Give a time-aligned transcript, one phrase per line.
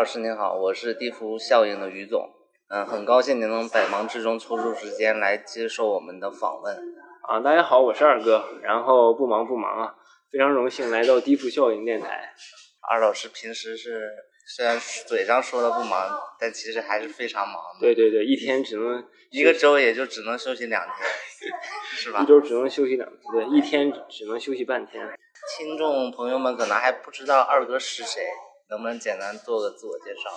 [0.00, 2.26] 二老师您好，我是地服效应的于总，
[2.70, 6.74] 嗯，很高兴您能百忙之中抽出时间来接受我们的访问。
[7.28, 9.94] 啊，大家好，我是二哥，然后不忙不忙啊，
[10.32, 12.32] 非常荣幸来到地服效应电台。
[12.90, 14.08] 二老师平时是
[14.56, 17.80] 虽然嘴上说的不忙，但其实还是非常忙的。
[17.80, 20.94] 对对对，一天只能一个周也就只能休息两天，
[21.92, 22.26] 是吧一？
[22.26, 25.06] 周只能休息两天，对，一天只能休息半天。
[25.58, 28.22] 听众朋友们可能还不知道二哥是谁，
[28.70, 30.30] 能不能简单做个自我介绍？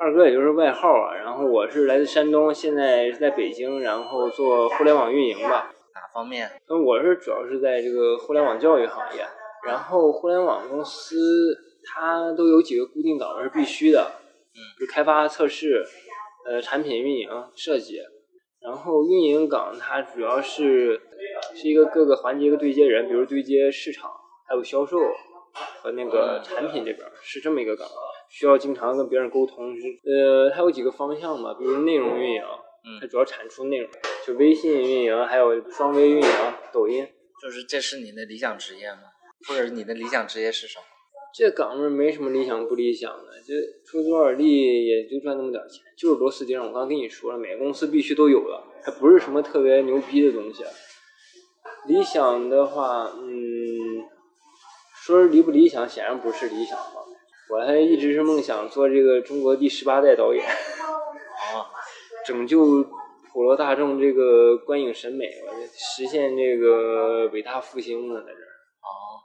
[0.00, 5.72] 二哥也就是外号啊，然后我是来自山东，现在是在北京，然后做互联网运营吧。
[5.94, 6.50] 哪方面？
[6.66, 9.24] 那我是主要是在这个互联网教育行业，
[9.64, 14.10] 然后互联网公司它都有几个固定岗位是必须的，
[14.54, 15.84] 嗯，就开发、测试，
[16.46, 18.00] 呃，产品运营、设计，
[18.60, 21.00] 然后运营岗它主要是
[21.54, 24.10] 是一个各个环节一个对接人，比如对接市场，
[24.48, 24.98] 还有销售
[25.80, 27.88] 和那个产品这边是这么一个岗，
[28.28, 29.76] 需要经常跟别人沟通。
[29.76, 33.90] 是呃，它有几个方向嘛，比如内容运营，嗯它主要产出内容，
[34.26, 36.28] 就微信运营，还有双微运营、
[36.72, 37.06] 抖音。
[37.42, 39.02] 就是这是你的理想职业吗？
[39.48, 40.84] 或者你的理想职业是什么？
[41.34, 46.60] 这岗位没什么理想不理想的，就出多少力也就赚那么点钱，就是螺丝钉。
[46.60, 50.62] 我刚跟你说了，每个公司必须都有的，还不是什么特别牛逼的东西。
[51.88, 53.61] 理想的话，嗯，
[55.04, 57.02] 说是理不理想，显然不是理想吧。
[57.50, 61.66] 我还一直是梦想做这个中国第十八代导演，哦，
[62.24, 62.84] 拯救
[63.32, 68.52] 普罗大众这个观影审美，我实现这个伟大复兴呢，在这儿。
[68.78, 69.18] 哦，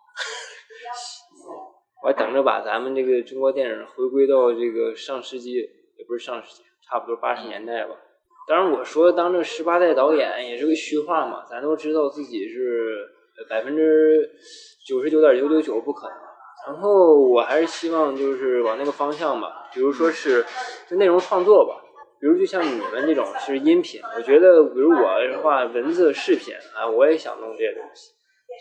[2.02, 5.58] 我还等着把咱们这个中国电影回归到这个上世纪，
[5.96, 7.96] 也不是上世纪，差不多八十年代吧。
[8.48, 13.08] 当然，我说当这十八代导演也是个虚话嘛，咱都知道自己是
[13.50, 14.30] 百分之
[14.88, 16.18] 九十九点九九九不可能。
[16.68, 20.46] 然后我还是希望就是往那个方向吧，比如说是
[20.90, 21.82] 就内容创作吧，
[22.20, 28.12] 比如就像你们这种是音频，我觉得比如我的话文字、视频啊，我也想弄这些东西，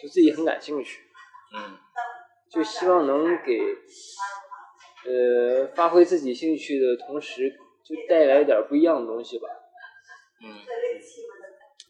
[0.00, 1.02] 就自己很感兴趣。
[1.56, 1.76] 嗯，
[2.52, 3.58] 就希望能给
[5.06, 7.50] 呃发挥自己兴趣的同时，
[7.84, 9.48] 就带来一点不一样的东西吧。
[10.44, 10.52] 嗯，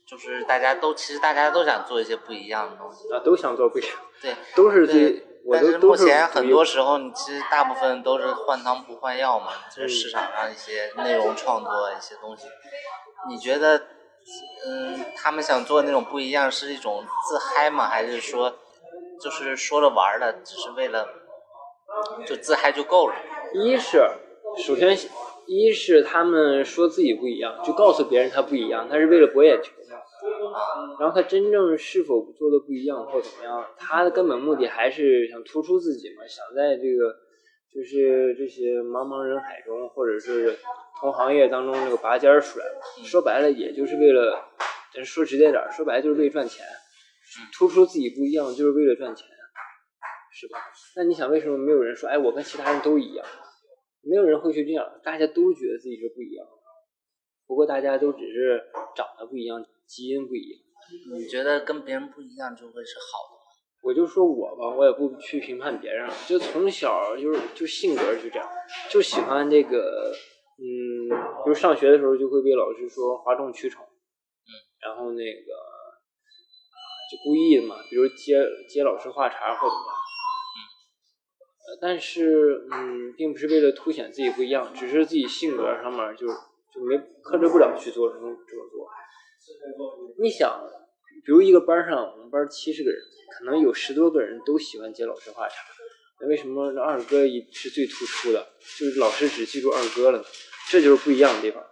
[0.06, 3.12] 就是大家都其实大家都想做一些不一样的东西。
[3.12, 3.90] 啊，都想做不一样，
[4.22, 12.46] 对，都是对最，我但是目前很多时候，你其实大部分都是换汤不换药嘛，就是市场上一些内容创作一些东西。
[13.28, 13.76] 你觉得，
[14.66, 17.88] 嗯，他们想做那种不一样，是一种自嗨吗？
[17.88, 18.54] 还是说，
[19.20, 21.08] 就是说着玩儿的，只是为了
[22.24, 23.14] 就自嗨就够了？
[23.54, 24.00] 一是
[24.64, 24.96] 首先
[25.46, 29.96] 一是他们说自己不一样，就告诉别人他不一样，他是为了博眼球嘛。
[30.98, 37.14] 然后他真正是否做的不一样或怎么样，他的根本目的还是想突出自己嘛，想在这个
[37.72, 40.56] 就是这些茫茫人海中，或者是
[41.00, 42.64] 同行业当中这个拔尖儿出来。
[43.04, 44.48] 说白了，也就是为了，
[44.94, 46.64] 咱说直接点儿，说白了就是为了赚钱，
[47.56, 49.26] 突出自己不一样，就是为了赚钱，
[50.32, 50.58] 是吧？
[50.96, 53.26] 那你想，为什么没有人说，哎，我跟其他人都一样？
[54.08, 56.52] 没有人会去这样，大家都觉得自己是不一样的，
[57.46, 58.62] 不过大家都只是
[58.94, 60.60] 长得不一样，基因不一样。
[61.12, 63.42] 你觉得跟别人不一样就会是好的吗？
[63.82, 68.48] 我就说我吧，我也不去评判别人，就从小就是就性格就这样，
[68.90, 70.12] 就喜欢这个，
[70.58, 71.10] 嗯，
[71.44, 74.50] 就是上学的时候就会被老师说哗众取宠，嗯，
[74.82, 75.98] 然后那个啊
[77.10, 79.96] 就故意的嘛，比如接接老师话茬或怎么样，
[81.76, 88.88] 呃但是嗯，并不是为了凸显自己不一样，只是自己性格上面就就没克制不了去做这种这么做。
[90.18, 90.60] 你想，
[91.24, 92.98] 比如一个班上，我们班七十个人，
[93.38, 95.54] 可能有十多个人都喜欢接老师话茬，
[96.20, 98.46] 那为什么二哥一是最突出的？
[98.78, 100.24] 就是老师只记住二哥了呢？
[100.68, 101.62] 这就是不一样的地方。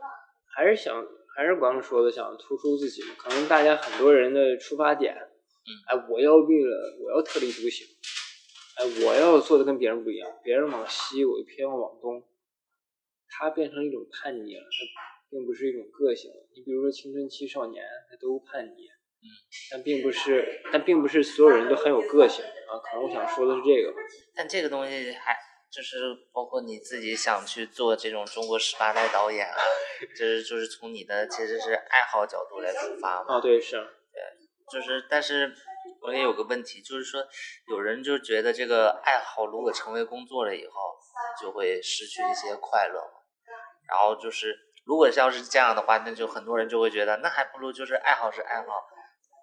[0.54, 1.04] 还是想，
[1.36, 3.02] 还是刚刚说的，想突出自己。
[3.18, 5.14] 可能大家很多人的出发点，
[5.88, 7.86] 哎，我要为了我要特立独行，
[8.76, 12.22] 哎，我要做的跟别人不一样，别人往西，我就偏要往东，
[13.28, 16.36] 它变成一种叛逆了，它并不是一种个性了。
[16.54, 18.86] 你比如说青春期少年，他都叛逆，
[19.22, 19.26] 嗯，
[19.70, 22.78] 但并不是，但并不是所有人都很有个性啊。
[22.82, 23.98] 可能我想说的是这个吧。
[24.34, 25.36] 但这个东西还
[25.70, 25.98] 就是
[26.32, 29.56] 包括你自己想去做这种中国十八代导演啊，
[30.18, 33.36] 就是就是从你的其实是爱好角度来出发嘛。
[33.36, 34.20] 啊，对，是，对
[34.72, 35.54] 就是，但是
[36.04, 37.20] 我也有个问题，就是说
[37.68, 40.72] 有人就觉得这个爱好如果成为工作了以后，
[41.40, 43.00] 就会失去一些快乐。
[43.88, 44.54] 然后就是，
[44.84, 48.66] 如果要是这样的话，那就很多人就会觉得，那还不如就是爱好是爱好，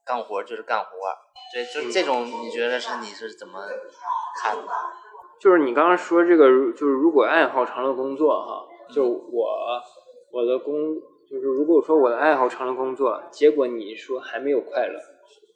[0.06, 0.90] 干活就是干活。
[1.54, 3.60] 对，就这种，你觉得是你是怎么
[4.42, 4.64] 看的？
[5.40, 9.81] 就是你刚刚说这个，就是如果爱好成了工作哈，就我
[10.31, 10.74] 我的工，
[11.28, 15.00] 就是如果说我的爱好成了工作，结果你说还没有快乐，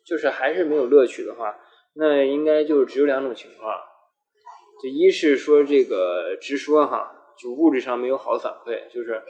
[0.05, 1.55] 就是还是没有乐趣的话，
[1.93, 3.73] 那应该就只有两种情况，
[4.81, 9.21] 就一是说这个直说哈，就物质上没有好的反馈，就是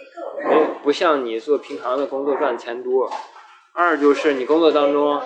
[0.43, 3.09] 没不像你做平常的工作赚的钱多；
[3.73, 5.21] 二就是你工作当中，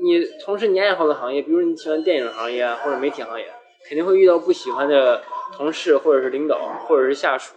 [0.00, 3.52] 你你从事你爱好的行业，比如你喜欢电影行业或者媒体行业。
[3.86, 5.22] 肯定会遇到不喜欢的
[5.52, 6.58] 同事，或者是领导，
[6.88, 7.56] 或者是下属。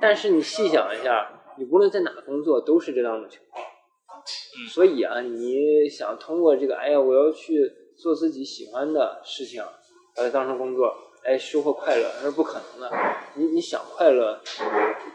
[0.00, 3.64] 但是你细想一下，你无论在哪工作，都是这两种情况。
[4.72, 9.62] 所以啊，你想通过这个，哎呀，我要去做自己喜欢的事情，
[10.16, 12.90] 把它当成工作，哎，收获快乐，那是不可能的。
[13.34, 14.40] 你你想快乐，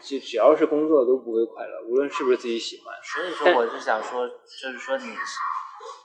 [0.02, 2.96] 只只要是工作都不会快乐，无论是不是自己喜欢。
[3.04, 5.40] 所以说，我是想说，就是说，你是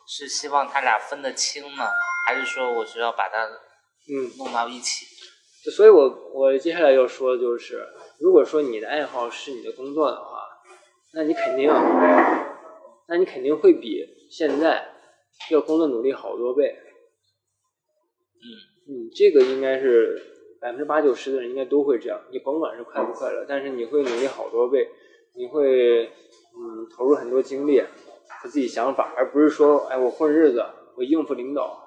[0.06, 1.84] 是希望他俩分得清呢，
[2.26, 3.48] 还是说我是要把它？
[4.10, 5.06] 嗯，弄到一起，
[5.70, 7.86] 所以我我接下来要说的就是，
[8.18, 10.40] 如果说你的爱好是你的工作的话，
[11.14, 11.70] 那你肯定，
[13.12, 14.88] 那你肯定会比现在
[15.50, 16.74] 要工作努力好多倍。
[18.40, 18.46] 嗯
[18.88, 20.18] 你，这个应该是
[20.58, 22.18] 百分之八九十的人应该都会这样。
[22.30, 24.88] 你甭管是快不快乐，但是你会努力好多倍，
[25.34, 30.64] 你会嗯投入很多精力和自己想法，而不是说哎我混日子，
[30.96, 31.80] 我应付领导。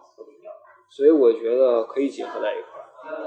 [0.91, 3.17] 所以我觉得可以结合在一块儿，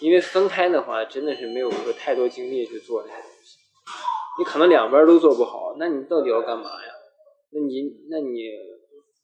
[0.00, 3.56] 因为分开的话，真的是没有说太多精力去做这些东西。
[4.38, 6.87] 你可能两边都做不好，那你到底要干嘛呀？
[7.50, 8.48] 那你那你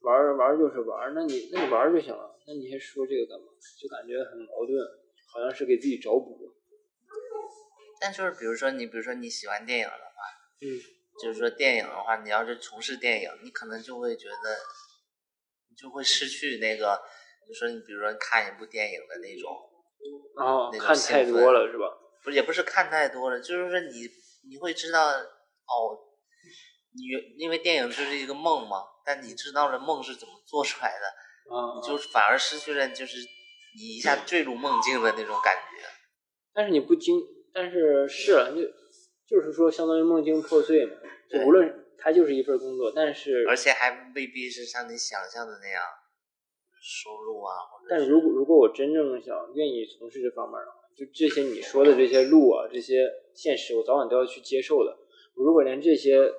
[0.00, 3.46] 玩玩就是玩，那你那你玩就行了，那你还说这个干嘛？
[3.80, 4.76] 就感觉很矛盾，
[5.32, 6.38] 好像是给自己找补。
[8.00, 10.20] 但就是比如说你，比如说你喜欢电影的话，
[10.60, 10.68] 嗯，
[11.22, 14.56] 就是说电影的话，你要是从事电影，你可能就会觉得，
[15.70, 17.00] 你就会失去那个。
[17.46, 19.52] 就说你比如说看一部电影的那种，
[20.36, 21.84] 哦，看太多了是吧？
[22.22, 24.08] 不是，也不是看太多了，就是说你
[24.48, 25.96] 你会知道哦，
[26.94, 27.02] 你
[27.36, 31.06] 因为电影就是一个梦嘛，但你知道了梦是怎么做出来的，
[31.54, 33.18] 啊，你就反而失去了就是
[33.76, 35.84] 你一下坠入梦境的那种感觉。
[36.52, 37.20] 但是你不经，
[37.52, 38.62] 但是是你
[39.26, 40.92] 就是说相当于梦境破碎嘛，
[41.28, 45.82] 就无论它就是一份工作，但是而且还未必是像你想象的那样。
[46.86, 47.50] 收入啊，
[47.88, 54.94] 但如果如果我真正想愿意从事这方面的话，就这些你说的这些路啊，这些现实，我早晚都要去接受的。
[55.34, 56.30] 我如果连这些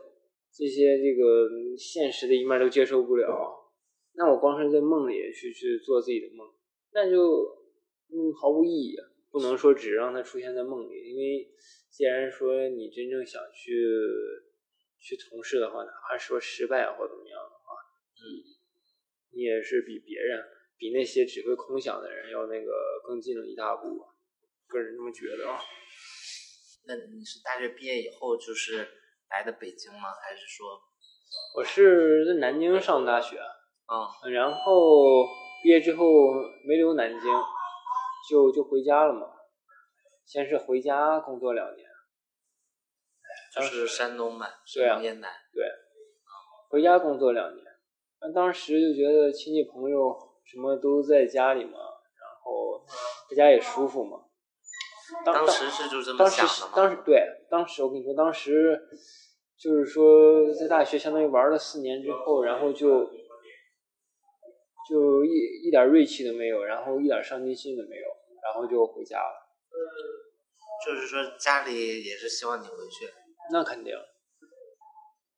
[0.55, 3.27] 这些这个现实的一面都接受不了，
[4.13, 6.47] 那我光是在梦里去去做自己的梦，
[6.93, 7.19] 那就
[8.07, 8.95] 嗯毫无意义。
[9.31, 11.51] 不能说只让它出现在梦里，因为
[11.89, 13.75] 既然说你真正想去
[14.97, 17.75] 去从事的话，哪怕说失败或怎么样的话，
[18.15, 18.55] 嗯。
[19.35, 20.41] 你也是比别人，
[20.77, 22.71] 比那些只会空想的人要那个
[23.05, 24.01] 更进了一大步，
[24.65, 25.59] 个人这么觉得啊。
[26.87, 28.87] 那你是大学毕业以后就是
[29.29, 30.09] 来的北京吗？
[30.21, 30.79] 还是说？
[31.57, 35.25] 我是在南京上大学，嗯，然后
[35.63, 36.05] 毕业之后
[36.67, 37.21] 没留南京，
[38.29, 39.27] 就就回家了嘛。
[40.25, 41.87] 先是回家工作两年，
[43.53, 45.63] 就是山东嘛，对啊，烟台，对，
[46.69, 47.65] 回家工作两年。
[48.33, 52.83] 当时就觉得亲戚朋友什么都在家里嘛，然后
[53.29, 54.24] 在家也舒服嘛。
[55.23, 58.89] 当时是就这么想的当时对，当时我跟你说，当时
[59.57, 63.05] 就是说在大学相当于玩了四年之后，然后就
[64.89, 68.07] 就一一点锐气都没有，然后一点上进心都没有，
[68.43, 69.45] 然后就回家了。
[70.85, 73.09] 就是说家里也是希望你回去。
[73.51, 73.95] 那肯定。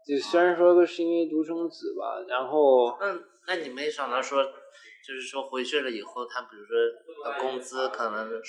[0.05, 8.41] 就虽然说是因为独生子吧，然后那那你没想到说，就是说回去了以后，他比如说工资可能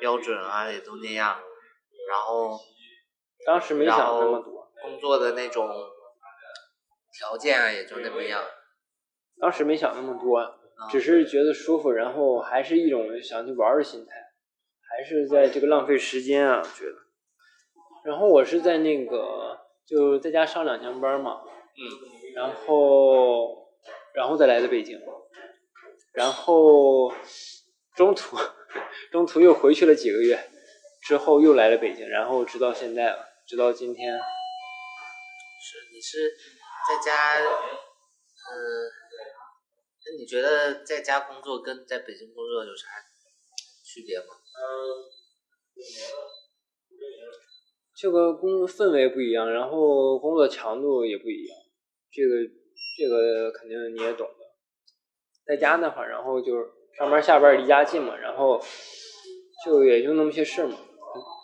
[0.00, 1.38] 标准啊也都那样，
[2.08, 2.58] 然后
[3.46, 5.68] 当时没想那么多，工作的那种
[7.16, 8.42] 条件啊也就那么样，
[9.38, 10.58] 当时没想那么多，
[10.90, 14.12] 只是觉得舒服，然后还是一种想去玩的心态，
[14.88, 16.96] 还是在这个浪费时间啊，觉得，
[18.04, 19.58] 然后我是在那个。
[19.86, 21.82] 就在家上两天班嘛，嗯，
[22.36, 23.66] 然后，
[24.14, 24.96] 然后再来的北京，
[26.12, 27.12] 然后
[27.96, 28.36] 中途
[29.10, 30.48] 中途又回去了几个月，
[31.02, 34.12] 之后又来了北京，然后直到现在了，直到今天。
[34.14, 36.30] 是你是
[36.88, 37.44] 在家，嗯，
[40.04, 42.86] 那你觉得在家工作跟在北京工作有啥
[43.84, 44.26] 区别吗？
[44.54, 44.60] 嗯
[47.96, 51.58] 这个工氛围不一样，然后工作强度也不一样，
[52.10, 52.36] 这个
[52.96, 54.34] 这个肯定你也懂的。
[55.44, 56.64] 在家那会儿，然后就是
[57.00, 58.62] 上班下班离家近嘛，然后
[59.64, 60.76] 就也就那么些事嘛。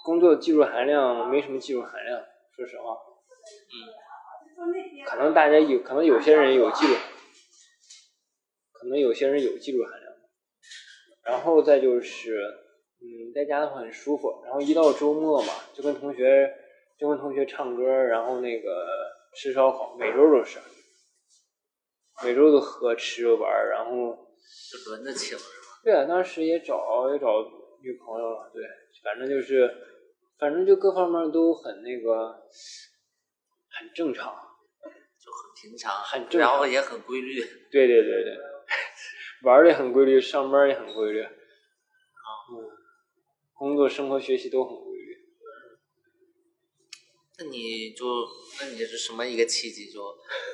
[0.05, 2.21] 工作技术含量没什么技术含量，
[2.55, 2.93] 说实话。
[2.93, 3.73] 嗯。
[5.07, 6.95] 可能大家有可能有些人有技术，
[8.71, 10.13] 可能有些人有技术含量。
[11.25, 12.37] 然后再就是，
[13.01, 14.43] 嗯，在家的话很舒服。
[14.45, 16.55] 然后一到周末嘛，就跟同学
[16.99, 18.87] 就跟同学唱歌，然后那个
[19.35, 20.59] 吃烧烤，每周都是，
[22.23, 24.26] 每周都喝吃玩，然后
[24.71, 25.81] 就轮着请是吧？
[25.85, 27.27] 对啊，当时也找也找
[27.83, 28.65] 女朋友了，对，
[29.03, 29.71] 反正就是，
[30.39, 32.43] 反正就各方面都很那个，
[33.69, 34.35] 很正常，
[35.19, 37.41] 就很平常，很正常，然后也很规律。
[37.71, 38.37] 对对对对。
[39.43, 41.31] 玩的也很规律，上班也很规律，啊，
[42.51, 42.67] 嗯，
[43.53, 45.17] 工作、生活、学习都很规律。
[47.39, 48.07] 那你就，
[48.61, 50.03] 那你是什么一个契机就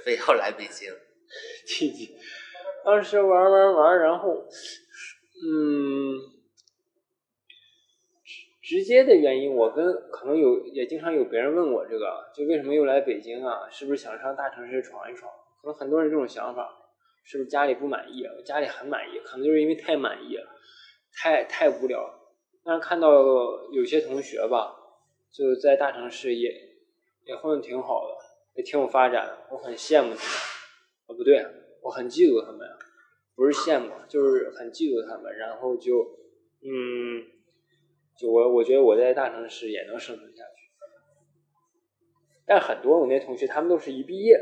[0.05, 0.93] 非要来北京？
[1.65, 2.15] 契机，
[2.85, 4.45] 当时玩玩玩，然后，
[5.45, 6.19] 嗯，
[8.63, 13.69] 直接的原因，我跟可能有也经常有别人问我这个，就为什么又来北京啊？
[13.71, 15.33] 是不是想上大城市闯一闯？
[15.61, 16.79] 可能很多人这种想法。
[17.25, 18.25] 是不是家里不满意？
[18.25, 20.45] 我家里很满意，可能就是因为太满意了，
[21.15, 22.13] 太太无聊。
[22.65, 23.09] 但是看到
[23.71, 24.75] 有些同学吧，
[25.31, 26.51] 就在大城市也
[27.25, 28.17] 也混的挺好的，
[28.57, 30.17] 也挺有发展的，我很羡慕他们。
[31.07, 31.47] 哦，不对，
[31.83, 32.67] 我很嫉妒他们，
[33.35, 35.37] 不是羡慕，就是很嫉妒他们。
[35.37, 36.17] 然后就，
[36.63, 37.27] 嗯，
[38.17, 40.63] 就我我觉得我在大城市也能生存下去。
[42.47, 44.41] 但很多我那同学，他们都是一毕业。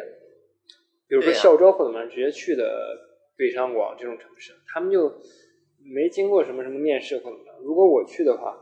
[1.08, 2.96] 比如说校招或者什么，直接去的
[3.36, 5.20] 北上广这种城市，他们就
[5.82, 7.58] 没经过什么什么面试或怎么着。
[7.62, 8.56] 如果我去的话，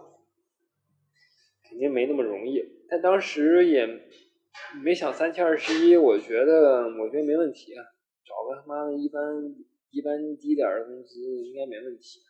[1.69, 2.63] 肯定没那么容易。
[2.89, 3.87] 但当时也
[4.83, 7.83] 没想三七二十一，我觉得我觉得没问题，找
[8.45, 9.55] 个他妈的一般
[9.91, 12.21] 一般低点的工资应该没问题。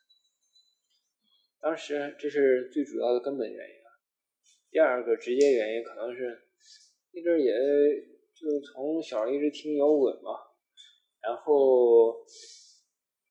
[1.60, 3.74] 当时这是最主要的根本原因。
[4.70, 6.42] 第二个直接原因可能是
[7.12, 7.52] 那阵也。
[8.38, 10.30] 就从小一直听摇滚嘛，
[11.20, 12.24] 然后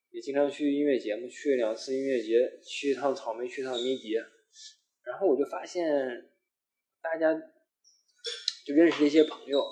[0.10, 6.30] 也经常去音乐节嘛，去两次音乐节，去一趟草莓，去一趟迷笛，然后我就发现
[7.02, 7.34] 大家
[8.66, 9.64] 就认识一些朋友，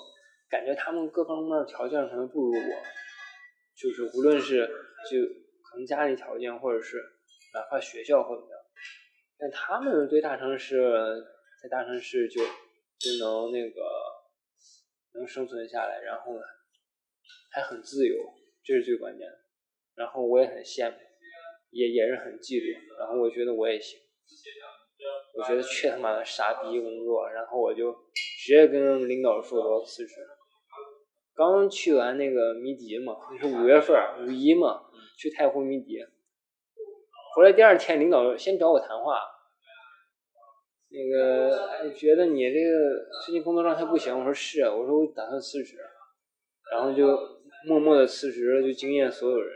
[0.48, 2.82] 感觉他们各方面条件可能不如我，
[3.76, 4.66] 就是无论是
[5.10, 5.18] 就
[5.62, 6.96] 可能家里条件，或者是
[7.54, 8.60] 哪怕学校或怎么样，
[9.38, 10.80] 但他们对大城市
[11.62, 12.40] 在大城市就
[12.98, 13.82] 就能那个。
[15.18, 16.42] 能生存下来，然后呢，
[17.50, 18.14] 还很自由，
[18.62, 19.34] 这是最关键的。
[19.94, 20.98] 然后我也很羡慕，
[21.70, 22.98] 也也是很嫉妒。
[22.98, 23.98] 然后我觉得我也行，
[25.32, 27.26] 我觉得去他妈的傻逼工作。
[27.30, 27.90] 然后我就
[28.44, 30.16] 直接跟领导说我要辞职。
[31.36, 33.94] 刚去完那个迷笛嘛，那是五月份
[34.26, 34.84] 五一嘛，
[35.18, 35.98] 去太湖迷笛。
[37.34, 39.20] 回来第二天，领导先找我谈话。
[40.88, 45.76] 那个觉得你这个最近工作状态不行，我说是，我说我打算辞职，
[46.72, 47.06] 然后就
[47.66, 49.54] 默默的辞职了，就惊艳所有人。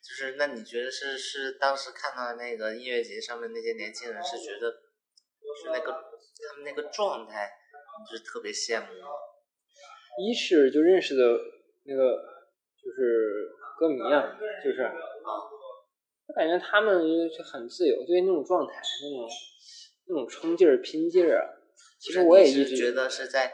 [0.00, 7.50] 就是那你觉得是是当时看到那个音乐节上面那些年轻人是觉得是那个他们那个状态，
[7.98, 9.08] 你是特别羡慕吗？
[10.18, 11.22] 一是就认识的
[11.84, 12.16] 那个
[12.76, 14.92] 就是歌迷啊，就是啊，
[16.26, 19.28] 我感觉他们就很自由，对那种状态那种。
[20.10, 21.44] 那种冲劲儿、拼劲儿啊！
[22.00, 23.52] 其实我也一直觉得是在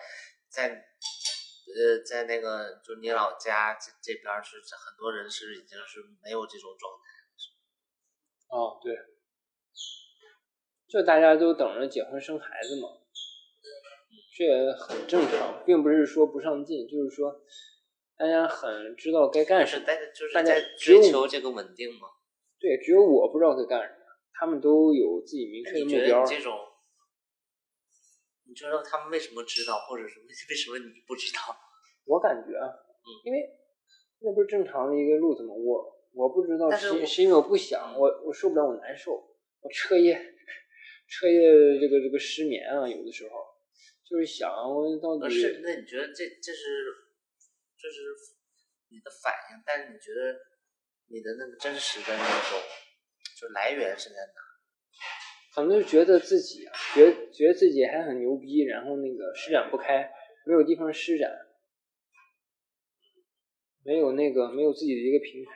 [0.49, 8.97] 在呃在那个就你老家这这边是很多人是已经是没有这种状态哦，对，
[10.87, 12.88] 就大家都等着结婚生孩子嘛，
[14.37, 17.41] 这也很正常，并不是说不上进，就是说
[18.19, 19.85] 大家很知道该干什么，
[20.35, 22.09] 大家追求这个稳定嘛。
[22.59, 24.00] 对，只有我不知道该干什么。
[24.37, 26.26] 他们都有自己明确的目标。
[26.26, 26.59] 这种，
[28.49, 31.38] 你知道他们为什么知道，或者是为 为什么你不知道？
[32.05, 33.38] 我感觉，嗯，因为
[34.19, 35.55] 那不是正常的一个路子吗？
[35.55, 40.14] 我我不知道是是因为我不想，我我受不了，我难受，我彻夜
[41.07, 43.54] 彻夜这个这个失眠啊，有的时候
[44.14, 45.35] 就是想我到底。
[45.35, 46.87] 是，那你觉得这这是
[47.76, 48.14] 这是
[48.90, 49.62] 你的反应？
[49.66, 50.38] 但是你觉得
[51.09, 52.61] 你的那个真实的那种？
[53.37, 54.40] 就来源是在哪？
[55.52, 60.09] 可能就觉得自己啊，觉觉得自己还很牛逼，然后那个施展不开，
[60.47, 61.28] 没有地方施展，
[63.83, 65.50] 没有那个没有自己的一个平台，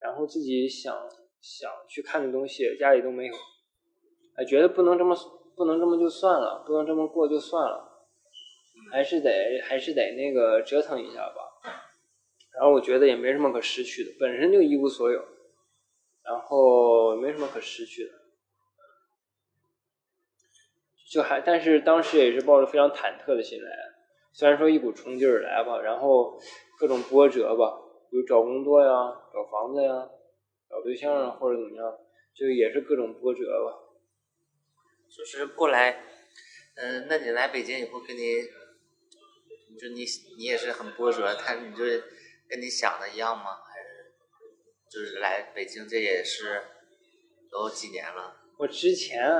[0.00, 1.08] 然后自己想
[1.40, 3.34] 想去看的东西家里都没有，
[4.34, 5.14] 哎，觉得不能这么
[5.56, 8.06] 不能这么就算了，不能这么过就算了，
[8.90, 11.60] 还是得还是得那个折腾一下吧。
[12.54, 15.24] 然后我觉得也没什么可失去的，本身就一无所有。
[16.24, 18.12] 然后没什么可失去的，
[21.10, 23.70] 就还但是当时也是抱着非常忐忑的心来，
[24.32, 26.38] 虽然说一股冲劲儿来吧，然后
[26.78, 27.76] 各种波折吧，
[28.08, 28.88] 比如找工作呀、
[29.32, 30.08] 找房子呀、
[30.70, 31.98] 找对象啊或者怎么样，
[32.36, 33.81] 就也是各种波折吧。
[35.16, 36.04] 就是过来，
[36.76, 38.42] 嗯、那你来北京以后跟你，
[39.78, 40.04] 就你
[40.38, 41.84] 你也是很波折，他你就
[42.48, 43.56] 跟你想的一样吗？
[43.64, 44.14] 还是
[44.90, 46.62] 就是来北京这也是
[47.52, 48.36] 有几年了？
[48.58, 49.30] 我之前，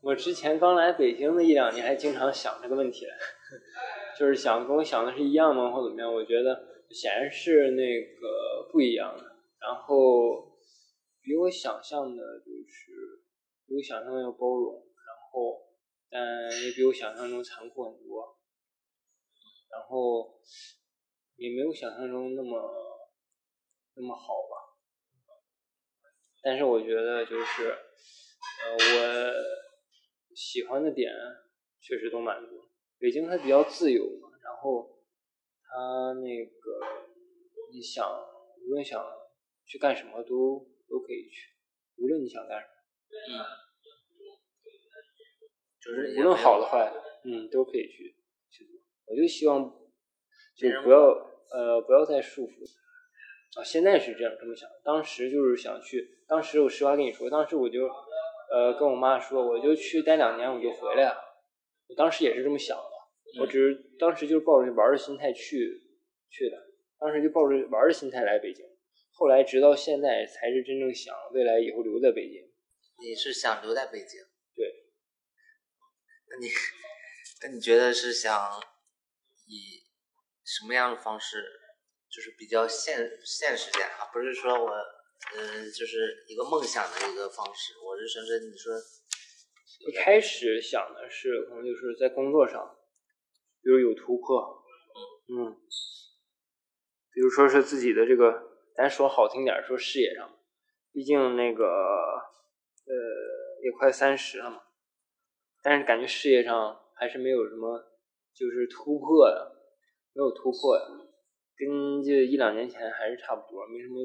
[0.00, 3.16] 我之前刚来北京的一两年，还经常想这个问题来，
[4.18, 6.12] 就是想跟我想的是一样吗，或怎么样？
[6.12, 9.24] 我觉得显然是那个不一样的。
[9.60, 10.58] 然后
[11.22, 13.22] 比我想象的，就是
[13.66, 14.82] 比我想象的要包容，
[15.32, 15.62] 后
[16.10, 18.38] 但也比我想象中残酷很多，
[19.70, 20.38] 然后
[21.36, 22.60] 也没有想象中那么
[23.94, 24.76] 那么好吧。
[26.42, 29.32] 但是我觉得就是，呃，我
[30.34, 31.12] 喜欢的点
[31.80, 32.68] 确实都满足。
[32.98, 35.02] 北京它比较自由嘛，然后
[35.62, 36.80] 它那个
[37.72, 38.06] 你想
[38.66, 39.02] 无论想
[39.64, 41.54] 去干什么都都可以去，
[41.96, 42.74] 无论你想干什么，
[43.28, 43.46] 嗯，
[45.82, 48.14] 就是无论好的坏的，嗯，都可以去
[48.50, 48.80] 去做。
[49.06, 49.64] 我就希望
[50.56, 51.00] 就不要
[51.50, 57.86] 呃不要再束缚啊，现在是这样这么想，当时就是想去，当时我实话跟你说，当时我就
[58.50, 61.16] 呃跟我妈说，我就去待两年我就回来了，
[61.88, 65.82] 我当时也是这么想的，我嗯只是当时就是抱着玩的心态去
[66.30, 66.56] 去的，
[66.98, 68.64] 当时就抱着玩的心态来北京，
[69.12, 72.40] 后来直到现在才是真正想未来以后留在北京。
[73.02, 74.20] 你是想留在北京？
[76.32, 76.38] 对。
[76.38, 76.50] 那你
[77.42, 78.60] 那你觉得是想
[79.46, 79.82] 以
[80.44, 81.44] 什么样的方式，
[82.10, 84.06] 就是比较现现实点啊？
[84.12, 84.70] 不是说我
[85.36, 88.74] 嗯、就是一个梦想的一个方式，我是说是你说
[89.86, 92.76] 一开始想的是，可能就是在工作上，
[93.62, 94.64] 比如有突破，
[95.28, 95.56] 嗯，
[97.12, 98.42] 比如说是自己的这个，
[98.74, 100.36] 咱说好听点，说事业上，
[100.92, 101.64] 毕竟那个，
[102.84, 102.92] 呃，
[103.62, 104.60] 也快三十了嘛，
[105.62, 107.78] 但是感觉事业上还是没有什么，
[108.34, 109.52] 就是突破的，
[110.12, 110.86] 没有突破的，
[111.56, 114.00] 跟这一两年前还是差不多，没什么，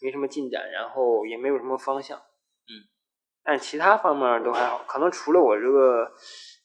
[0.00, 2.18] 没什么进展，然后也没有什么方向。
[2.18, 2.88] 嗯
[3.46, 6.10] 但其他方面都还好，可能除了我这个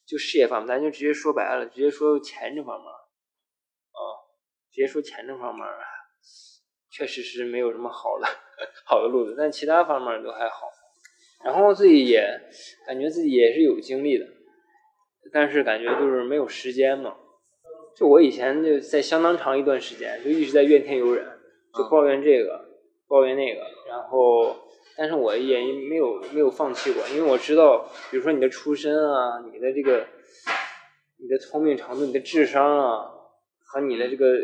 [0.07, 3.99] 就事业方面，咱就直接说白了，直接说钱这方面，啊，
[4.71, 5.65] 直接说钱这方面，
[6.89, 8.25] 确实是没有什么好的
[8.87, 10.71] 好的路子，但其他方面都还好。
[11.43, 12.41] 然后自己也
[12.85, 14.27] 感觉自己也是有精力的，
[15.31, 17.15] 但是感觉就是没有时间嘛。
[17.95, 21.25] 就我以前就在相当长一段时间就一直在怨天尤人，
[21.73, 22.65] 就抱怨这个，
[23.07, 24.55] 抱怨那个，然后。
[25.01, 30.05] 但是我也没有没有放弃过，因为我知道，比如说你的出身啊，你的这个，
[31.21, 33.09] 你的聪明程度，你的智商啊，
[33.63, 34.35] 和你的这个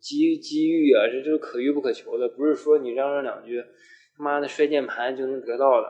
[0.00, 3.62] 机机遇啊，这都是可遇不可求的，不是说你嚷嚷两句，
[4.16, 5.88] 他妈的摔键盘就能得到的。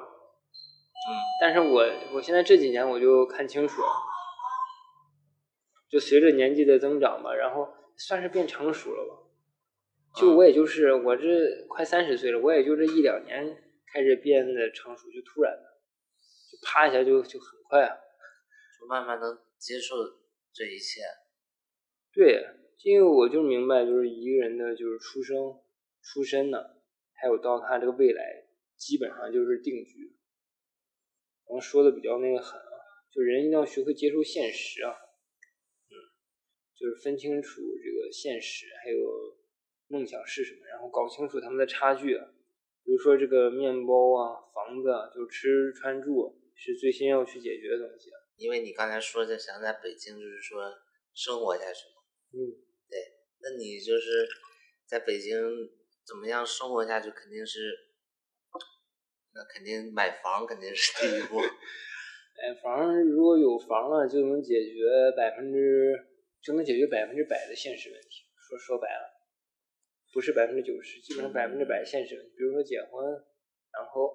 [1.04, 1.10] 嗯，
[1.40, 1.84] 但是我
[2.14, 3.88] 我现在这几年我就看清楚了，
[5.90, 10.20] 就随着年纪的增长吧，然后算是变成熟了吧。
[10.20, 13.68] 就我也就是我这快三十岁了，我也就这一两年。
[13.94, 15.64] 开始变得成熟，就突然的，
[16.50, 17.94] 就啪一下就就很快啊，
[18.80, 19.94] 就慢慢能接受
[20.50, 21.02] 这一切。
[22.10, 22.42] 对，
[22.84, 25.60] 因为我就明白，就是一个人的就是出生、
[26.00, 26.58] 出身呢，
[27.12, 28.46] 还有到他这个未来，
[28.78, 30.16] 基本上就是定局。
[31.46, 32.74] 可能说的比较那个狠啊，
[33.11, 34.92] 就人一定要学会接受现实啊，
[35.88, 35.94] 嗯，
[36.74, 39.37] 就是分清楚这个现实还有
[39.88, 42.26] 梦想是什么，然后搞清楚他们的差距啊。
[42.85, 48.11] 比如说这个面包啊、房子啊，就吃穿住是最先要去解决的东西。
[48.11, 50.64] 啊因为你刚才说的想在北京，就是说
[51.14, 52.02] 生活下去嘛。
[52.33, 52.50] 嗯，
[52.88, 52.98] 对。
[53.40, 54.26] 那你就是
[54.85, 55.38] 在北京
[56.05, 57.70] 怎么样生活下去，肯定是，
[59.34, 61.40] 那肯定买房肯定是第一步。
[62.36, 64.84] 买房如果有房了，就能解决
[65.16, 65.94] 百分之，
[66.42, 68.24] 就能解决百分之百的现实问题。
[68.48, 69.08] 说说白了。
[70.12, 72.34] 不是百分之九十，基本上百分之百现实问题。
[72.36, 73.00] 比如说结婚，
[73.72, 74.12] 然后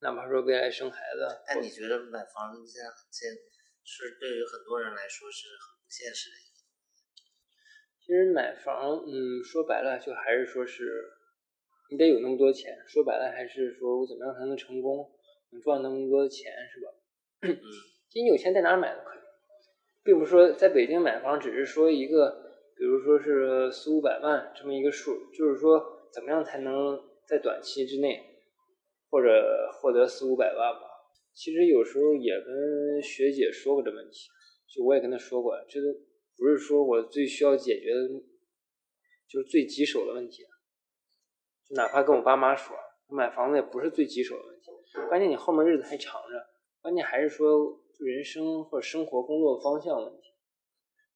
[0.00, 1.22] 哪怕说未来生孩子。
[1.46, 3.30] 但你觉得买房现在现
[3.84, 6.58] 是对于很多人来说是很不现实的一个？
[8.00, 10.82] 其实买房，嗯，说白了就还是说是
[11.92, 12.76] 你得有那么多钱。
[12.88, 15.08] 说白了还是说我怎么样才能成功，
[15.50, 16.88] 能赚那么多钱，是吧？
[17.42, 17.56] 嗯。
[18.08, 19.20] 其实你有钱在哪儿买都可以，
[20.02, 22.50] 并不是说在北京买房只是说一个。
[22.74, 28.20] 比如说是四五百万这么一个数，就是说怎么样才能在短期之内
[29.08, 30.80] 或者获得四五百万吧。
[31.32, 34.28] 其实有时候也跟学姐说过这问题，
[34.74, 35.86] 就我也跟她说过，这都
[36.36, 38.08] 不是说我最需要解决的，
[39.28, 40.42] 就是最棘手的问题。
[41.72, 42.76] 就哪怕跟我爸妈说，
[43.08, 44.70] 买房子也不是最棘手的问题，
[45.08, 46.46] 关键你后面日子还长着，
[46.82, 50.28] 关键还是说人生或者生活工作方向问题。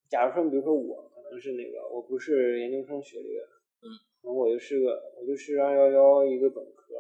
[0.09, 3.37] 假如说，比如说我可能是那个，我不是研究生学历，
[3.83, 3.85] 嗯，
[4.23, 6.95] 可能我就是个，我就是二幺幺一个本科，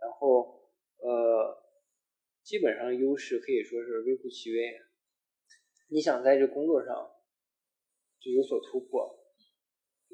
[0.00, 0.70] 然后
[1.00, 1.60] 呃。
[2.42, 4.58] 基本上优势可以说是微乎其微。
[5.86, 6.92] 你想在这工作上
[8.18, 9.21] 就有所突破，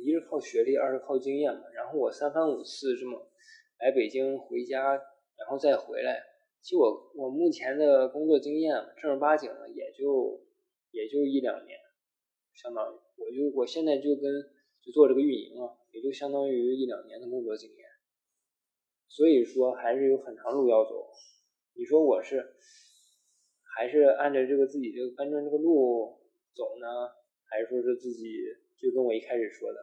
[0.00, 1.62] 一是靠学历，二是靠经验嘛。
[1.74, 3.28] 然后我三番五次这么
[3.80, 4.94] 来北京回家，
[5.36, 6.22] 然后再回来，
[6.62, 10.40] 其实我我目前的工作经验正儿八经的也就
[10.90, 11.78] 也就一两年，
[12.54, 14.24] 相当于我就我现在就跟
[14.82, 17.88] 就做这个运营啊，也就相当于一两年的工作经验。
[19.08, 21.10] 所以说还是有很长路要走。
[21.74, 22.54] 你说我是
[23.76, 26.18] 还是按照这个自己这个搬砖这个路
[26.54, 26.86] 走呢，
[27.44, 28.36] 还是说是自己
[28.76, 29.78] 就跟我一开始说的，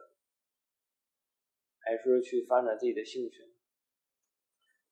[1.86, 3.44] 还是说去发展自己的兴趣？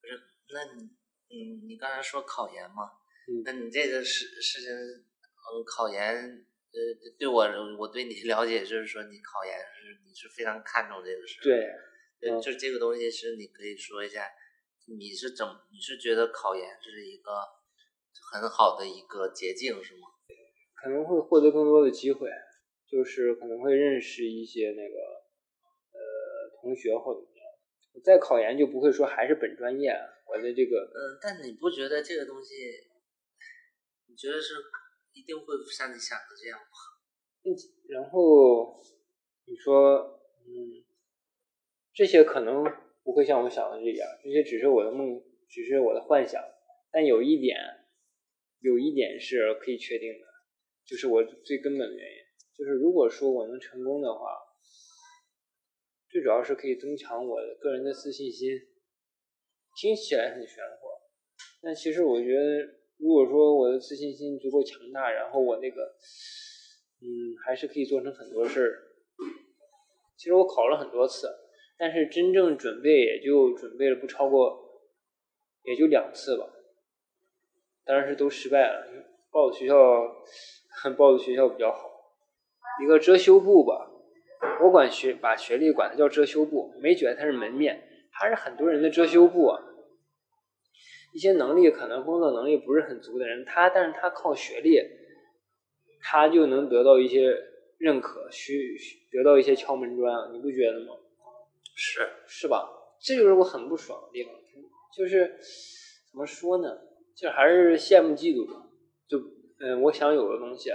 [0.01, 0.23] 不是，
[0.55, 2.93] 那你，嗯，你刚才说考研嘛？
[3.27, 6.79] 嗯，那你这个事事情，嗯，考研，呃，
[7.19, 7.43] 对我
[7.77, 11.43] 我对你了解就是说你考研是你是非常看重这个事。
[11.43, 11.69] 对，
[12.21, 14.31] 对，就这个东西是你可以说一下。
[14.87, 15.47] 你是怎？
[15.73, 17.33] 你是觉得考研是一个
[18.31, 20.09] 很好的一个捷径，是吗？
[20.75, 22.29] 可能会获得更多的机会，
[22.87, 25.04] 就是可能会认识一些那个呃
[26.65, 27.45] 同学或怎么样。
[27.93, 29.93] 我再考研就不会说还是本专业，
[30.27, 32.55] 我的这个嗯，但你不觉得这个东西？
[34.09, 34.55] 你觉得是
[35.13, 36.73] 一定会像你想的这样吗？
[37.91, 38.81] 然后
[39.45, 40.81] 你说嗯，
[41.93, 42.65] 这些可能。
[43.05, 46.43] 不会像我想的这样，这些只是我的梦，只是我的幻想。
[46.91, 47.55] 但有一点，
[48.61, 50.27] 有一点是可以确定的，
[50.87, 52.17] 就是我最根本的原因，
[52.57, 54.39] 就是如果说我能成功的话，
[56.15, 58.49] 最主要是可以增强我个人的自信心。
[59.75, 60.87] 听起来很玄乎，
[61.61, 62.63] 但其实我觉得，
[62.99, 65.83] 如果说我的自信心足够强大，然后我那个，
[67.01, 68.83] 嗯，还是可以做成很多事儿。
[70.17, 71.27] 其实我考了很多次。
[71.77, 74.87] 但是真正准备也就准备了不超过，
[75.65, 76.49] 也就两次吧，
[77.85, 78.87] 当然是都失败了。
[79.33, 79.75] 报的学校，
[80.97, 81.91] 报的学校比较好，
[82.81, 83.91] 一个遮羞布吧，
[84.63, 89.53] 我管学把学历管它叫遮羞布，没觉得它是门面，它是很多人的遮羞布。
[91.13, 94.81] 一些能力可能工作能力不是很足的人，他但是他靠学历，
[96.01, 97.37] 他就能得到一些
[97.79, 98.77] 认可，需
[99.13, 100.97] 得到一些敲门砖，你不觉得吗？
[101.77, 102.69] 是是吧？
[103.01, 104.33] 这就是我很不爽的地方，
[104.97, 105.39] 就是
[106.11, 106.79] 怎么说呢？
[107.17, 108.67] 就还是羡慕嫉妒吧。
[109.07, 109.19] 就
[109.61, 110.71] 嗯，我想有的东西，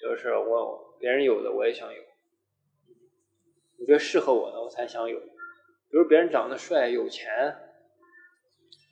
[0.00, 2.00] 就是我别人有的我也想有。
[3.82, 5.18] 我觉得适合我的我才想有。
[5.18, 7.28] 比如别人长得帅、有钱，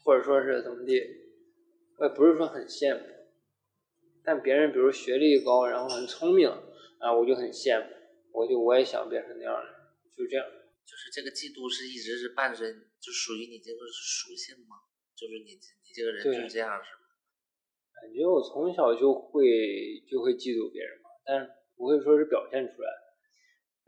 [0.04, 1.00] 或者说是怎么地，
[1.96, 3.06] 我也不是说很羡慕。
[4.24, 6.50] 但别人比如学历高，然后很聪明，
[6.98, 7.86] 啊，我就很羡慕，
[8.32, 9.70] 我就我也想变成那样的，
[10.16, 10.44] 就这样。
[10.84, 12.66] 就是这个嫉妒是一直是伴随，
[12.98, 14.74] 就属于你这个属性吗？
[15.14, 17.06] 就是你你这个人就是这样是吗？
[17.94, 22.90] 感觉我从小就会就会嫉妒别人嘛，但不会说是表现出来。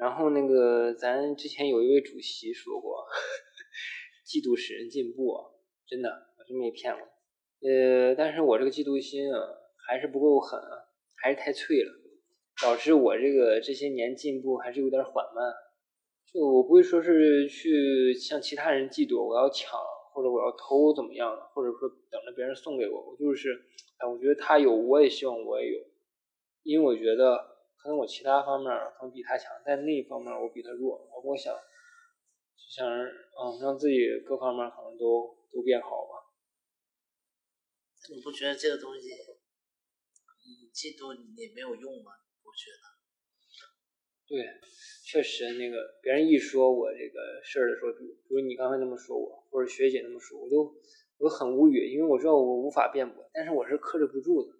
[0.03, 3.07] 然后那个咱之前有一位主席说过，
[4.27, 5.33] 嫉妒使人进步，
[5.87, 7.07] 真的，我真没骗过。
[7.61, 9.39] 呃，但是我这个嫉妒心啊，
[9.87, 11.93] 还是不够狠，啊，还是太脆了，
[12.61, 15.55] 导致我这个这些年进步还是有点缓慢。
[16.27, 19.79] 就我不会说是去向其他人嫉妒，我要抢
[20.13, 23.55] 或者我要偷怎么样，或者说等着别人送给我，我就是，
[23.99, 25.79] 哎，我觉得他有，我也希望我也有，
[26.65, 27.52] 因为我觉得
[27.83, 31.53] 可能我其他方面可能比他强，但那一方面我比他弱，我想
[32.57, 36.23] 想嗯让自己各方面可能都都变好吧。
[38.15, 42.13] 你不觉得这个东西，你嫉妒也没有用吗？
[42.45, 42.93] 我觉得。
[44.29, 44.47] 对，
[45.05, 50.73] 确实那个别人一说我这个事儿的时候，比如你刚才那么说我，或者学姐那么说，我都
[51.19, 54.57] 我很无语，因为我知道我无法辩驳，但是我是克制不住的。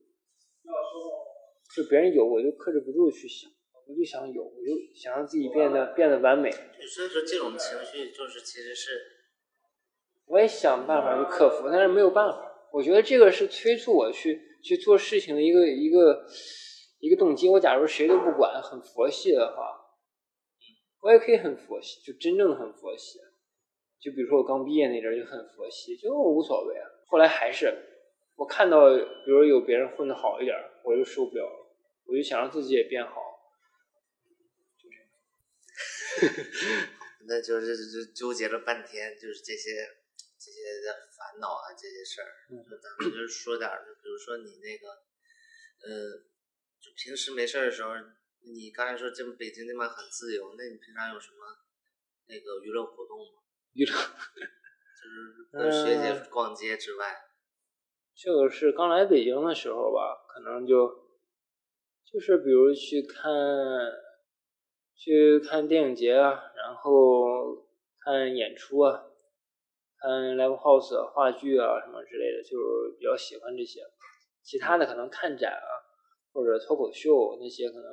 [1.75, 3.51] 就别人有，我就克制不住去想，
[3.87, 6.51] 我就想有，我就想让自己变得变得完美。
[6.51, 9.01] 所以说这种情绪就是其实是，
[10.27, 12.69] 我也想办法去克服，但是没有办法。
[12.73, 16.27] 我觉得这个是催促我去去做事情的一个一个。
[17.05, 19.75] 一个动机，我假如谁都不管，很佛系的话，
[21.01, 23.19] 我也可以很佛系，就真正的很佛系。
[24.01, 26.87] 就比如说我刚毕业那阵儿就很佛系，就无所谓啊。
[27.09, 27.77] 后来还是
[28.37, 31.62] 我看到，比如有别人混得好一点儿，我就受不了了，
[32.07, 33.39] 我就想让自己也变好。
[37.27, 39.71] 那就是就纠结了半天，就是这些
[40.39, 42.29] 这些的烦恼啊，这些事儿。
[42.51, 44.89] 嗯就咱们就说点儿，就比如说你那个，
[45.87, 46.19] 呃，
[46.81, 47.95] 就平时没事儿的时候，
[48.43, 51.37] 你刚才说这北京那边很自由，那你平常有什么
[52.27, 53.43] 那个娱乐活动吗？
[53.73, 57.17] 娱乐就是跟 学姐逛街之外，
[58.15, 61.02] 就是刚来北京的时候吧，可能就
[62.13, 63.23] 就是比如去看
[64.95, 67.67] 去看电影节啊，然后
[67.99, 69.07] 看演出啊，
[69.99, 73.81] 看 live house 啊话剧啊什么之类的，就是比较喜欢这些。
[74.43, 75.73] 其他的可能看展啊，
[76.35, 77.93] 或者脱口秀那些可能，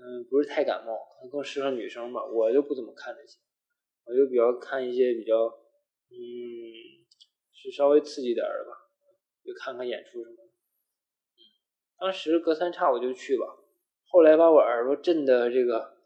[0.00, 2.24] 嗯，不是太感冒，可能更适合女生吧。
[2.24, 3.38] 我就不怎么看那些，
[4.06, 5.44] 我就比较看一些比较，
[6.08, 6.16] 嗯，
[7.52, 8.78] 是稍微刺激点的吧。
[9.44, 10.36] 就看看演出什么。
[12.02, 13.46] 当时隔三差五就去吧，
[14.08, 15.96] 后来把我耳朵震的这个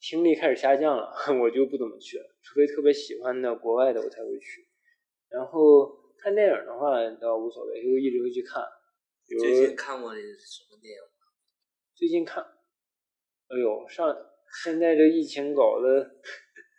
[0.00, 4.66] 听力开始下降了， 我就不怎么去了，除非特别喜欢的国外的我才会去。
[5.28, 8.64] 然后看电影的话倒无所谓，就一直会去看。
[9.28, 11.00] 比如最近看过什么电影？
[11.94, 14.12] 最近看，哎呦，上
[14.64, 16.16] 现在这疫情搞的，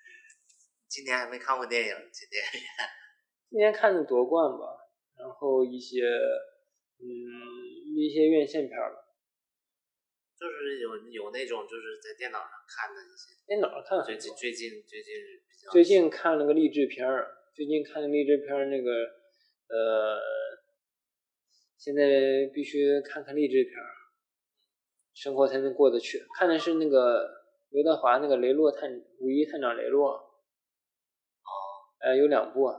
[0.90, 2.44] 今年还没看过电影，今年
[3.50, 4.66] 今年看的夺冠吧，
[5.18, 6.02] 然后一些
[7.00, 7.08] 嗯
[8.06, 8.78] 一些院线片
[10.38, 13.34] 就是有有那种就是在电脑上看的一些。
[13.48, 14.16] 电脑上看最。
[14.18, 15.14] 近最近最近
[15.50, 18.92] 比较最近看了个励志片儿，最近看的励志片儿那个
[19.70, 20.20] 呃，
[21.78, 23.90] 现在必须看看励志片儿，
[25.16, 26.24] 生活才能过得去。
[26.38, 27.28] 看的是那个
[27.70, 31.50] 刘德华那个雷洛探五一探长雷洛，哦，
[32.02, 32.72] 呃，有两部，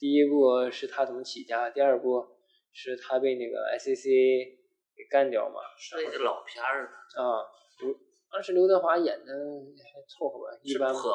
[0.00, 2.26] 第一部是他怎么起家，第二部
[2.72, 4.63] 是他被那个 SCCA
[4.96, 7.42] 给干掉嘛，是一个老片儿，啊，
[7.80, 7.94] 刘
[8.30, 10.98] 当时刘德华演的还凑合吧，一般吧。
[10.98, 11.08] 跛豪，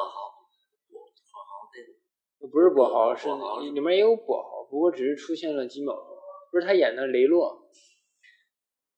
[0.88, 0.98] 跛
[1.34, 1.68] 豪
[2.40, 2.48] 那。
[2.48, 3.28] 不是跛豪，是
[3.72, 6.06] 里面也有跛豪，不过只是出现了几秒钟。
[6.50, 7.68] 不是他演的雷洛，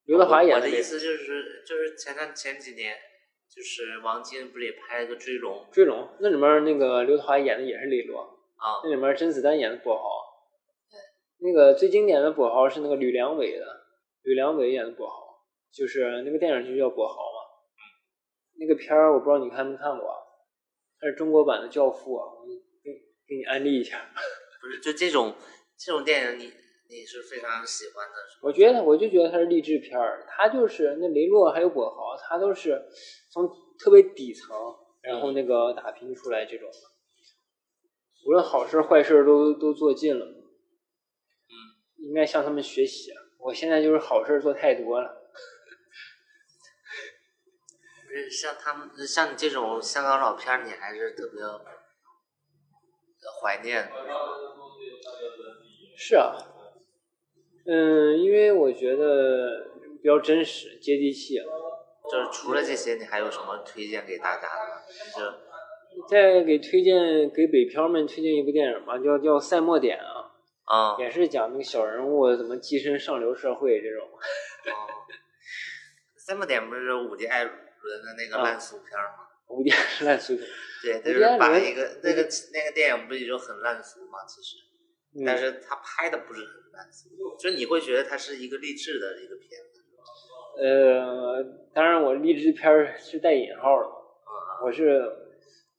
[0.05, 2.97] 刘德华演的意思就是就是前段前几年，
[3.55, 8.23] 就是王晶不是也拍了个《追龙》追龙，那里面那个刘德华演的也是雷洛，
[8.57, 8.91] 啊那？
[8.91, 10.03] 里面甄子丹演的跛豪。
[11.45, 13.67] 那个最经典的跛豪是那个吕良伟的，
[14.23, 17.39] 吕良伟演的跛豪，就是那个电影就叫跛豪嘛。
[18.59, 20.17] 那个片儿我不知道你看没看过啊，
[21.01, 22.47] 它是中国版的《教父》啊，我
[22.83, 22.91] 给
[23.27, 23.99] 给你安利一下。
[24.63, 25.35] 不是，就这种
[25.77, 26.45] 这种电影你，
[26.89, 32.81] 你是非常喜欢的，我觉得，我就觉得它是励志片儿，它就是那雷洛还有跛豪，他都是
[33.33, 33.49] 从
[33.81, 34.57] 特别底层，
[35.01, 36.79] 然后那个打拼出来这种的，
[38.29, 41.53] 无论好事坏事都都做尽了，嗯，
[41.97, 43.22] 应该向他们学习啊。
[43.45, 45.23] 我现在就是好事做太多了，
[48.07, 51.41] 不是像他们像你这种香港老片儿，你还是特别
[53.41, 53.91] 怀念。
[55.97, 56.37] 是啊，
[57.67, 61.45] 嗯，因为我觉得比较真实、接地气啊。
[62.11, 64.83] 就是除了这些，你还有什么推荐给大家的吗？
[65.15, 65.33] 就是
[66.09, 70.12] 再给推荐给北漂们推荐一部电影吧，叫叫《赛末点》啊。
[70.73, 74.09] 啊，也是讲那个小人物怎么跻身上流社会这种。
[74.09, 74.89] 哦，
[76.17, 79.29] 三部点不是伍迪·艾伦的那个啊烂俗片儿吗？
[79.49, 79.71] 无敌
[80.07, 80.49] 烂俗片，
[80.83, 84.57] 对，他就是把一个那个那个电影不也就很烂俗吗，其实，
[85.21, 89.83] 嗯但是他拍的不是很烂俗，就你会觉得他是一个励志的一个片子。
[90.57, 95.03] 呃，当然我励志片儿是带引号的，啊，我是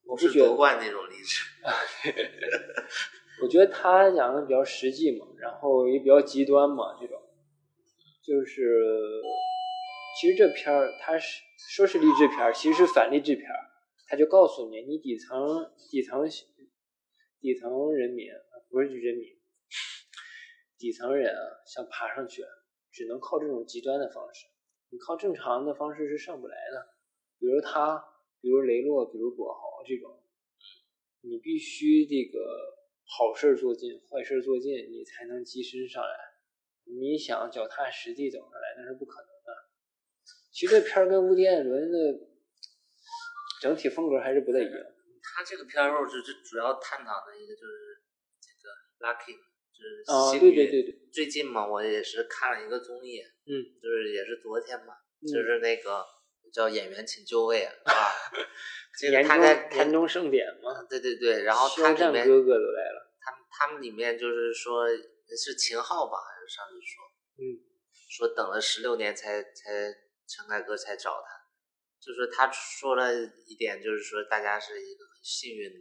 [0.05, 1.43] 我不是不觉得，夺冠那种励志。
[3.43, 7.21] 我觉得他讲的比较实际嘛，然后也比较极端嘛，这种，
[8.23, 9.21] 就是
[10.17, 11.41] 其实这片儿它是
[11.75, 13.59] 说是励志片儿，其实是反励志片儿，
[14.07, 16.23] 他就告诉你，你底层底层
[17.41, 18.29] 底层人民
[18.69, 19.27] 不是人民，
[20.77, 22.43] 底层人啊，想爬上去，
[22.93, 24.47] 只能靠这种极端的方式，
[24.89, 26.95] 你靠正常的方式是上不来的。
[27.39, 28.01] 比如他，
[28.39, 30.17] 比如雷洛，比如跛豪这种，
[31.19, 32.39] 你必须这个
[33.05, 36.15] 好事儿做尽，坏事儿做尽，你才能跻身上来。
[36.85, 39.53] 你想脚踏实地走上来，那是不可能的。
[40.51, 41.97] 其实这片儿跟乌迪艾伦的
[43.61, 44.73] 整体风格还是不太一样。
[45.21, 48.03] 他这个片儿就是主要探讨的一个就是
[48.41, 49.39] 这个 lucky，
[49.71, 56.05] 就是啊，对对对对，最近嘛，我也是看了一个综艺，嗯，就是也是昨天嘛，嗯就是那个
[56.53, 57.73] 叫演员请就位啊，
[58.99, 67.03] 这个他在年终盛典吗，对对对，然后肖它里面哥哥都来了，他们他们里面就是说是秦昊吧，还是上次说，
[67.39, 67.57] 嗯，
[68.07, 69.91] 说等了十六年才才
[70.27, 71.27] 陈凯歌才找他，
[71.99, 73.11] 就是他说了
[73.47, 75.71] 一点，就是说大家是一个很幸运，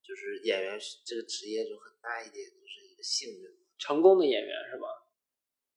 [0.00, 3.50] 就是演员这个职业就很大一点，就是一个幸运。
[3.76, 4.86] 成功的演员是吧？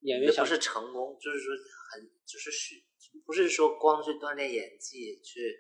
[0.02, 1.56] 演员不是成功，就是说
[1.91, 2.86] 很就是需
[3.26, 5.56] 不是说光去锻炼演技，去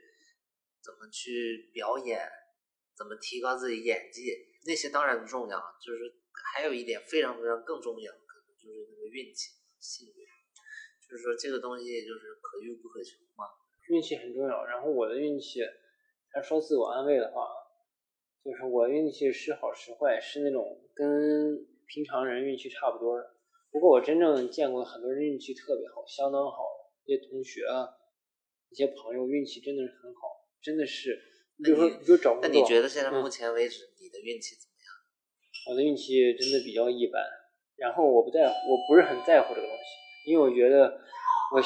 [0.83, 2.27] 怎么去表演，
[2.95, 4.31] 怎么提高自己演技，
[4.65, 6.15] 那些当然重要，就是
[6.53, 10.25] 还有一点非常非常更重要，可能就是那个运气、幸运，
[11.09, 13.45] 就是说这个东西就是可遇不可求嘛。
[13.89, 14.65] 运气很重要。
[14.65, 15.61] 然后我的运气，
[16.31, 17.47] 他说自我安慰的话，
[18.43, 23.35] 就是我运气是好是坏，是那种跟平常人运气差不多的。
[23.71, 26.57] 不过我真正见过很多人运气特别好，相当好
[27.07, 27.87] 一些同学啊，
[28.69, 30.27] 一些朋友运气真的是很好，
[30.61, 31.17] 真的是。
[31.55, 35.71] 你比如说，那你比如找工作，那你觉得现在嗯目前为止你的运气怎么样？
[35.71, 37.23] 我的运气真的比较一般，
[37.77, 40.99] 然后我不在乎，我不是很在乎这个东西，因为我觉得
[41.55, 41.63] 我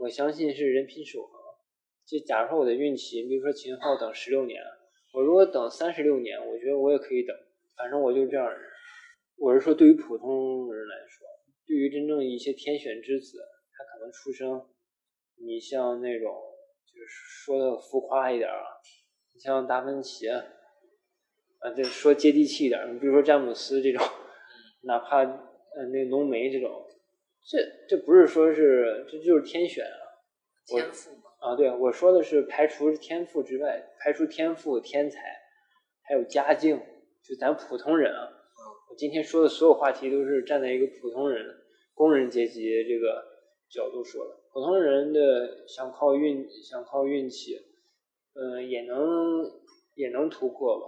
[0.00, 1.34] 我相信是人品守恒。
[2.06, 4.62] 就假如说我的运气，比如说秦昊等十六年，
[5.12, 7.36] 我如果等三十六年，我觉得我也可以等，
[7.76, 8.62] 反正我就这样的人。
[9.36, 11.26] 我是说，对于普通人来说，
[11.66, 13.38] 对于真正一些天选之子，
[14.10, 14.66] 出生，
[15.36, 16.32] 你像那种
[16.86, 17.08] 就是
[17.44, 18.56] 说的浮夸一点啊，
[19.34, 20.28] 你像达芬奇。
[21.62, 24.02] 啊，这说接地气一点，你比如说詹姆斯这种，
[24.84, 26.86] 哪怕呃那浓眉这种，
[27.46, 30.00] 这这不是说是这就是天选啊
[30.72, 31.54] 我天赋嘛，啊！
[31.56, 35.20] 对，我说的是排除天赋之外，排除天赋、天才，
[36.00, 36.80] 还有家境，
[37.22, 38.30] 就咱普通人啊。
[38.88, 41.44] 我今天说的所有话题都是站在一个普通人、
[41.92, 43.22] 工人阶级这个
[43.70, 44.36] 角度说的。
[44.52, 47.56] 普通人的想靠运想靠运气，
[48.34, 49.48] 嗯、也能
[49.94, 50.86] 也能突破吧。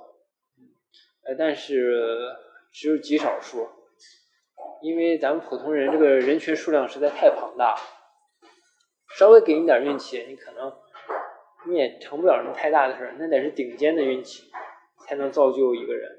[1.25, 2.35] 呃，但是
[2.73, 3.68] 只有极少数，
[4.83, 7.77] 因为咱们普通人这个人群数量实在太庞大，
[9.16, 10.73] 稍微给你点运气，你可能
[11.68, 14.51] 你也成不了什么太大的事儿，那得是顶尖的运气
[15.07, 16.11] 才能造就一个人。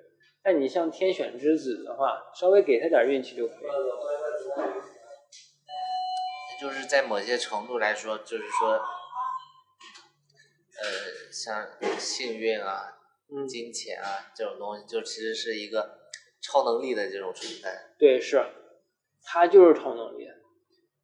[0.41, 4.92] 但你像天选之子的话，稍微给他点运气就可以了。
[6.63, 8.69] 就是在某些程度来说，就是说，
[10.79, 11.67] 呃，像
[11.99, 12.99] 幸运啊、
[13.29, 15.99] 嗯，金钱啊这种东西，就其实是一个
[16.41, 17.93] 超能力的这种存在。
[17.99, 18.41] 对，是，
[19.23, 20.25] 他就是超能力，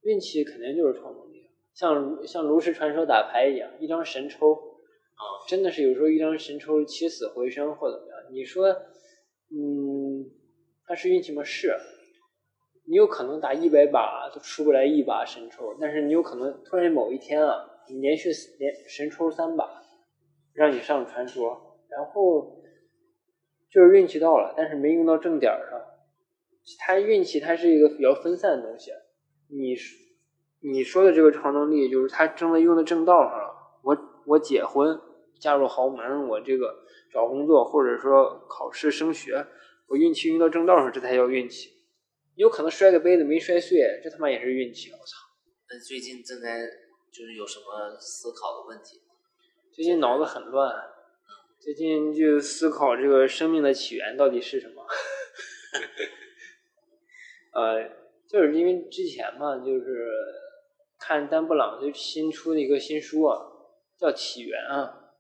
[0.04, 1.52] 运气肯定就是超能力。
[1.74, 8.17] 像像炉石传说打牌一样，一张神抽，啊，真的是有时候一张神抽起死回生或怎么样。
[8.32, 8.69] 你说，
[9.52, 10.24] 嗯，
[10.86, 11.43] 它是运气吗？
[11.43, 11.78] 是。
[12.89, 19.69] 你有可能打一百把都出不来一把神抽，但是你有可能突然某一天啊，你连续连神抽三把，
[20.54, 22.63] 让你上传说，然后
[23.69, 25.80] 就是运气到了，但是没用到正点上。
[26.80, 28.89] 它运气它是一个比较分散的东西，
[29.49, 29.75] 你
[30.62, 33.54] 你说的这个超能力就是它真的用在正道上了。
[33.84, 34.99] 我我结婚，
[35.39, 36.73] 嫁入豪门，我这个
[37.13, 39.45] 找工作或者说考试升学，
[39.89, 41.69] 我运气用到正道上，这才叫运气。
[42.39, 44.89] 有可能摔个杯子没摔碎，这他妈也是运气。
[44.93, 45.17] 我操！
[45.69, 46.65] 那最近正在
[47.12, 49.02] 就是有什么思考的问题？
[49.73, 50.73] 最近脑子很乱，
[51.60, 54.86] 最近就思考这个生命的起源到底是什么。
[57.52, 57.89] 呃，
[58.25, 60.08] 就是因为之前嘛，就是
[60.97, 63.38] 看丹布朗就新出的一个新书啊，
[63.99, 65.12] 叫《起源》啊。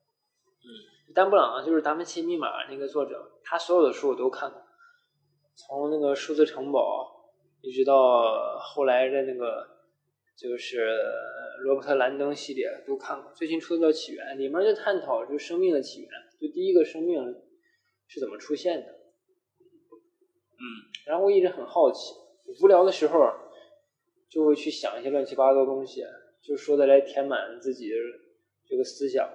[0.63, 4.61] 嗯，丹布朗就是《达芬奇密码》那个作者，他所有的书我都看过，
[5.59, 9.67] 从那个数字城堡，一直到后来的那个
[10.37, 10.87] 就是
[11.63, 13.29] 罗伯特兰登系列都看过。
[13.33, 17.35] 最新出的叫《起源》，里面就探讨就生命的起源，就第一个生命
[18.07, 18.87] 是怎么出现的。
[18.87, 20.63] 嗯，
[21.05, 22.13] 然后我一直很好奇，
[22.63, 23.19] 无聊的时候
[24.29, 26.05] 就会去想一些乱七八糟的东西，
[26.41, 27.91] 就说的来填满自己
[28.65, 29.29] 这个思想。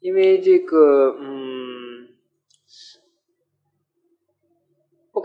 [0.00, 1.55] 因为这个，嗯，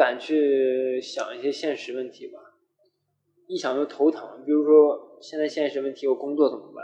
[0.02, 2.40] 敢去想一些现实问题吧，
[3.46, 4.44] 一想就头疼。
[4.44, 6.84] 比如说，现在现实问题，我工作怎么办？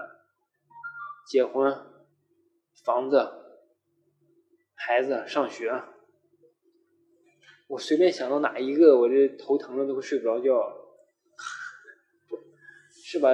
[1.26, 1.76] 结婚、
[2.86, 3.28] 房子、
[4.76, 5.82] 孩子上学。
[7.70, 10.54] 我随便想到哪一个，我这头疼的都会睡不着觉，
[13.04, 13.32] 是吧？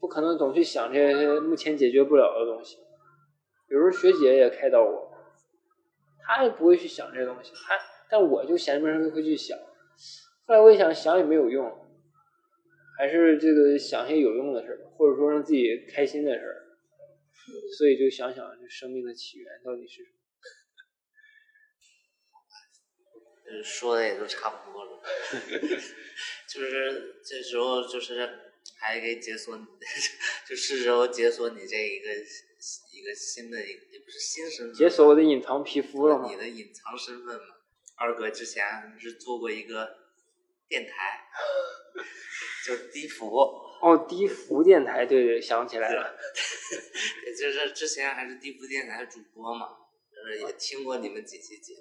[0.00, 2.78] 不可能总去想这些目前解决不了的东西。
[3.68, 5.14] 有时候学姐也开导我，
[6.18, 7.78] 她也不会去想这些东西，她
[8.12, 9.58] 但我就闲着没事会去想。
[10.44, 11.64] 后来我一想，想也没有用，
[12.98, 16.58] 还是这个想些有用的事儿，或者说让自己开心的事儿。
[17.78, 20.18] 所以就想想这生命的起源到底是什么。
[23.64, 25.02] 说的也都差不多了，
[26.48, 28.28] 就是这时候就是
[28.78, 29.56] 还可以解锁，
[30.46, 36.28] 就是时候解锁你这一个一个新的也不是新身份，解锁我的隐藏皮肤了吗？
[36.30, 37.51] 你的隐藏身份嘛。
[38.02, 38.64] 二哥之前
[38.98, 39.96] 是做过一个
[40.68, 41.24] 电台，
[42.66, 43.28] 就低福。
[43.80, 46.16] 哦，低福电台，对对，想起来了。
[47.38, 49.68] 就是之前还是低福电台主播嘛，
[50.10, 51.80] 就是也听过你们几期节目。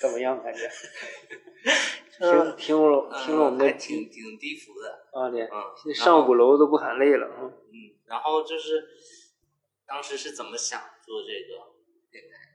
[0.00, 0.42] 怎么样？
[0.42, 0.66] 感觉？
[2.18, 5.08] 听听了听了我们的，挺挺低福的。
[5.12, 7.28] 啊对，嗯，上五楼都不喊累了。
[7.38, 8.88] 嗯，然后就是
[9.86, 11.74] 当时是怎么想做这个
[12.10, 12.47] 电台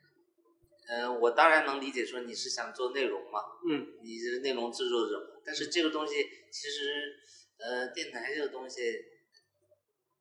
[1.01, 1.07] 的？
[1.07, 3.39] 嗯，我当然能理解说你是想做内容嘛。
[3.69, 3.87] 嗯。
[4.03, 5.41] 你是内容制作者嘛？
[5.45, 6.15] 但是这个东西
[6.51, 7.15] 其实，
[7.57, 8.79] 呃，电台这个东西，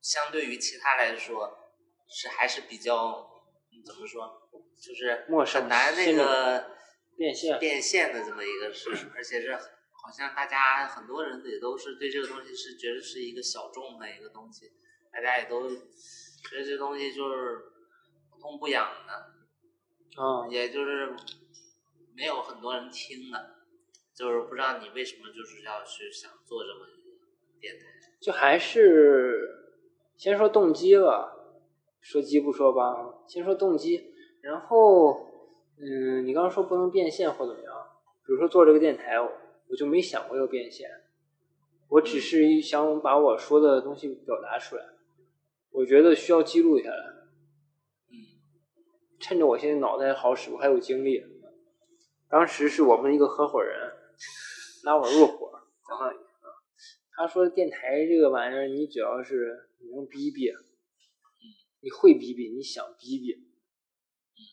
[0.00, 1.72] 相对于其他来说，
[2.08, 3.44] 是还是比较
[3.84, 4.48] 怎么说？
[4.80, 5.26] 就是
[5.58, 6.72] 很难那个。
[7.14, 14.72] 变现变现的这么一个事，而且是好像大家很多人也都是对这个东西是觉得是一个小众的一个东西，
[15.12, 17.58] 大家也都觉得这东西就是
[18.30, 19.31] 不痛不痒的，
[20.16, 21.14] 啊，也就是
[22.14, 23.56] 没有很多人听的，
[24.14, 27.16] 就是不知道你为什么就是要去想做这么一个
[27.60, 27.86] 电台，
[28.20, 29.76] 就还是
[30.16, 31.32] 先说动机吧，
[32.00, 35.28] 说鸡不说吧，先说动机，然后。
[35.84, 37.74] 嗯，你刚刚说不能变现或怎么样？
[38.24, 40.88] 比如说做这个电台，我就没想过要变现，
[41.88, 44.84] 我只是想把我说的东西表达出来，
[45.72, 47.11] 我觉得需要记录下来。
[49.22, 51.24] 嗯，趁着我现在脑袋好使，我还有精力。
[52.28, 53.92] 当时是我们一个合伙人
[54.82, 55.52] 拉我入伙，
[57.14, 60.50] 他说电台这个玩意儿，你只要是你能逼逼，
[61.80, 63.36] 你会逼逼，你想逼逼，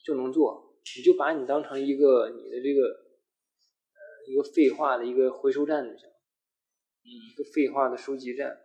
[0.06, 0.78] 就能做。
[0.96, 6.10] 你就把你当成一个你的这个呃一个废话的一个回收站就行，
[7.04, 8.58] 一个废话的收集站。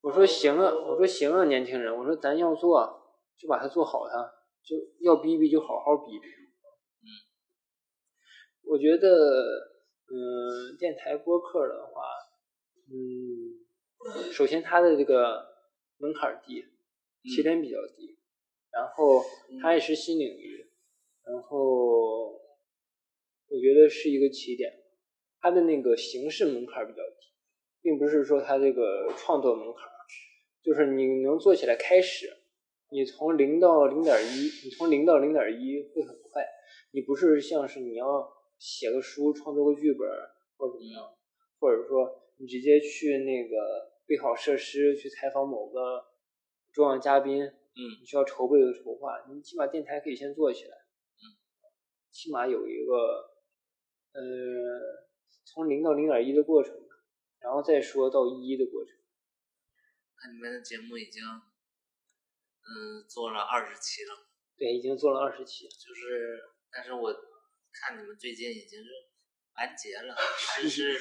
[0.00, 2.99] 我说行啊，我说行啊，年轻人，我说咱要做
[3.40, 4.30] 就把它做好，它
[4.62, 6.26] 就要逼逼就好好逼逼。
[6.28, 7.08] 嗯，
[8.64, 9.08] 我觉得
[10.08, 12.02] 嗯电台播客的话，
[12.90, 15.46] 嗯，首先它的这个
[15.96, 16.62] 门槛低，
[17.34, 18.18] 起点比较低。
[18.72, 19.24] 然后
[19.60, 20.70] 它也是新领域，
[21.24, 22.34] 然后
[23.48, 24.70] 我觉得是一个起点，
[25.40, 27.32] 它的那个形式门槛比较低，
[27.82, 29.88] 并不是说它这个创作门槛，
[30.62, 32.28] 就是你能做起来开始，
[32.90, 36.46] 你从零到零点一，你从零到零点一会很快，
[36.92, 38.28] 你不是像是你要
[38.58, 40.08] 写个书、创作个剧本
[40.56, 41.02] 或者怎么样，
[41.58, 46.04] 或者说你直接去那个备好设施去采访某个
[46.72, 47.44] 重要嘉宾。
[47.44, 51.22] 嗯，你需要筹备的筹划，你起码电台可以先做起来，嗯，
[52.10, 52.92] 起码有一个，
[54.12, 55.06] 呃，
[55.44, 56.74] 从零到零点一的过程，
[57.38, 58.92] 然后再说到一的过程。
[60.16, 61.22] 那你们的节目已经，
[62.70, 64.14] 嗯，做了二十期了。
[64.56, 65.68] 对，已经做了二十期。
[65.68, 66.40] 就是，
[66.70, 67.12] 但是我
[67.72, 68.88] 看你们最近已经是
[69.56, 70.14] 完结了，
[70.54, 70.92] 还是，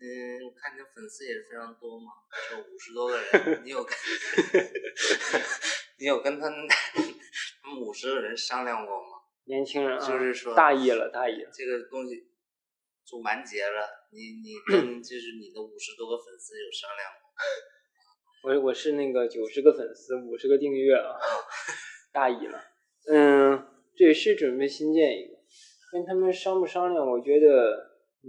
[0.00, 2.12] 嗯，我看你的粉丝也是非常多嘛，
[2.52, 3.96] 有五十多个人，你有跟？
[5.98, 6.68] 你有跟他们
[7.62, 9.22] 他们五十个人商量过吗？
[9.44, 11.50] 年轻人就是说大意了，大意了。
[11.54, 12.28] 这个东西
[13.04, 17.30] 就完结了，你你跟 就是你的五十多个粉丝有商量过？
[18.42, 21.16] 我我是那个九十个粉丝，五十个订阅啊，
[22.12, 22.62] 大意了。
[23.08, 23.66] 嗯，
[23.96, 25.34] 对，是准备新建一个，
[25.92, 27.06] 跟他们商不商量？
[27.06, 27.46] 我觉得，
[28.22, 28.28] 嗯，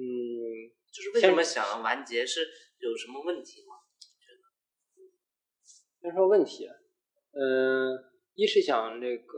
[0.91, 2.41] 就是为什么想完结是
[2.79, 3.75] 有什么问题吗？
[6.01, 6.67] 先说问题。
[7.33, 7.97] 嗯，
[8.33, 9.37] 一是想这个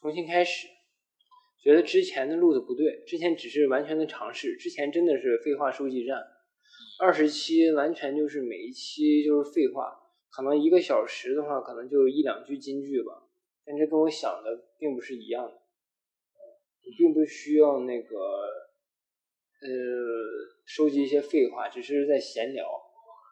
[0.00, 0.66] 重新开始，
[1.62, 6.22] 觉得之前的路子不对，之前只是完全的尝试，之前真的是废话收集站，
[6.98, 9.98] 二十期完全就是每一期就是废话，
[10.30, 13.22] 可能一个小时的话，可能就一两句金句吧，
[13.64, 15.52] 但这跟我想的并不是一样的，
[16.84, 19.68] 你并不需要那个呃
[20.64, 22.66] 收集一些废话，只是在闲聊，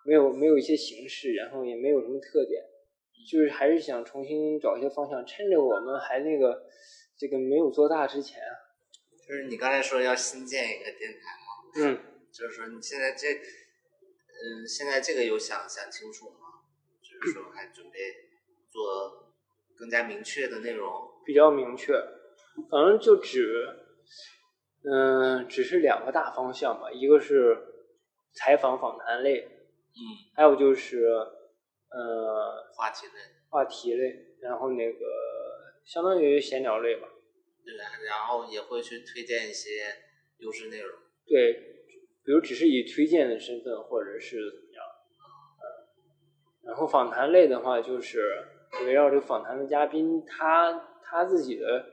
[0.05, 2.63] 没有没有一些形式，然后也没有什么特点。
[3.31, 6.67] 就是还是想重新找一些方向，趁着我们还那个
[7.17, 8.43] 这个没有做大之前，
[9.29, 11.47] 就是你刚才说要新建一个电台嘛，
[11.77, 12.01] 嗯，
[12.33, 16.65] 就是说你现在这，嗯，现在这个有想想清楚吗？
[17.03, 17.99] 就是说还准备
[18.71, 19.35] 做
[19.77, 20.91] 更加明确的内容？
[21.27, 21.93] 比较明确，
[22.71, 23.69] 反正就只，
[24.85, 27.57] 嗯，只是两个大方向吧，一个是
[28.35, 30.01] 采访访谈类，嗯，
[30.35, 33.13] 还有就是呃话题类，
[33.51, 34.99] 话题类，然后那个
[35.85, 37.09] 相当于闲聊类吧。
[37.65, 39.95] 对，然后也会去推荐一些
[40.39, 40.99] 优质内容。
[41.25, 41.72] 对，
[42.25, 44.85] 比如只是以推荐的身份，或者是怎么样。
[46.65, 48.45] 然后访谈类的话，就是
[48.87, 51.85] 围绕这个访谈的嘉宾，他他自己的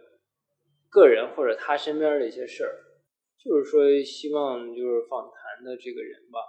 [0.89, 2.75] 个人或者他身边的一些事儿，
[3.43, 6.39] 就是说希望就是访谈的这个人吧，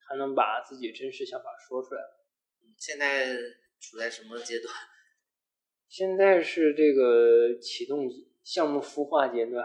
[0.00, 2.02] 他能把自己真实想法说出来。
[2.76, 3.36] 现在
[3.80, 4.74] 处在什么阶段？
[5.88, 8.10] 现在是这个启动
[8.42, 9.64] 项目孵化阶段，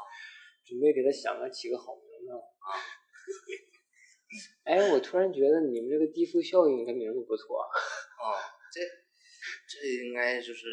[0.64, 3.01] 准备给他想个起个好名字啊。
[4.64, 7.58] 哎，我突然觉得你们这个低氟效应这名字不错。
[7.58, 8.34] 哦，
[8.72, 8.80] 这
[9.68, 10.66] 这应该就是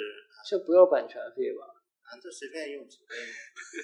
[0.47, 1.65] 这不要版权费吧？
[2.01, 3.29] 啊，这随便用，随便用。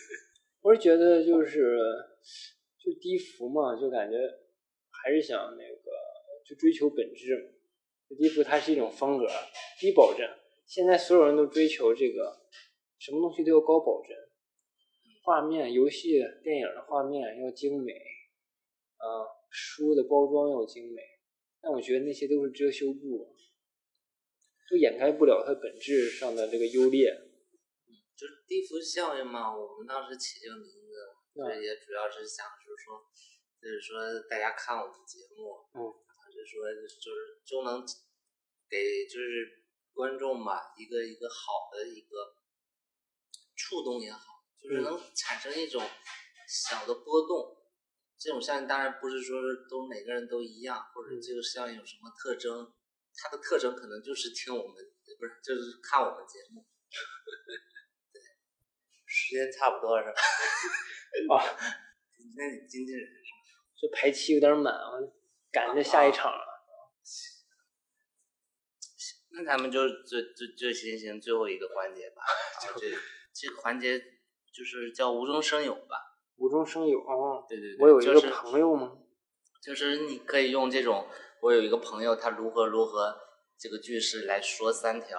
[0.62, 1.78] 我是觉得就是
[2.80, 4.18] 就低氟嘛，就感觉
[4.90, 5.92] 还是想那个
[6.46, 7.52] 就追求本质嘛。
[8.18, 9.28] 低氟它是一种风格，
[9.80, 10.28] 低保真。
[10.66, 12.42] 现在所有人都追求这个，
[12.98, 14.16] 什么东西都要高保真，
[15.24, 17.94] 画面、游戏、电影的画面要精美，
[19.06, 21.02] 啊，书的包装要精美。
[21.62, 23.36] 但我觉得那些都是遮羞布，
[24.70, 27.10] 都掩盖不了它本质上的这个优劣。
[27.12, 30.96] 嗯就是低幅效应嘛，我们当时起这个名字，
[31.36, 33.04] 这也主要是想就是说，
[33.62, 35.84] 就是说大家看我们节目，嗯，
[36.32, 37.84] 就是说就是就能
[38.70, 42.38] 给就是观众吧一个一个好的一个
[43.54, 45.84] 触动也好，就是能产生一种
[46.48, 47.65] 小的波动。
[48.26, 52.74] 这种效应当然不是说是都每个人都一样，或者这个效应有什么特征，
[53.14, 54.74] 它的特征可能就是听我们
[55.20, 56.66] 不是就是看我们节目。
[58.12, 58.20] 对
[59.06, 60.06] 时间差不多是
[61.30, 61.38] 吧？
[61.38, 61.46] 啊，
[62.36, 63.62] 那你经纪人是吧？
[63.80, 64.98] 这排期有点满啊，
[65.52, 66.44] 赶着下一场了。
[69.38, 72.24] 那咱们就就就就进行最后一个环节吧。
[72.82, 72.90] 这
[73.32, 74.00] 这个环节
[74.52, 76.15] 就是叫无中生有吧？
[76.38, 77.46] 无中生有哦。
[77.48, 77.78] 对对对。
[77.80, 78.94] 我有一个朋友吗？
[79.64, 81.08] 就是你可以用这种，
[81.42, 83.16] 我有一个朋友，他如何如何
[83.58, 85.18] 这个句式来说三条，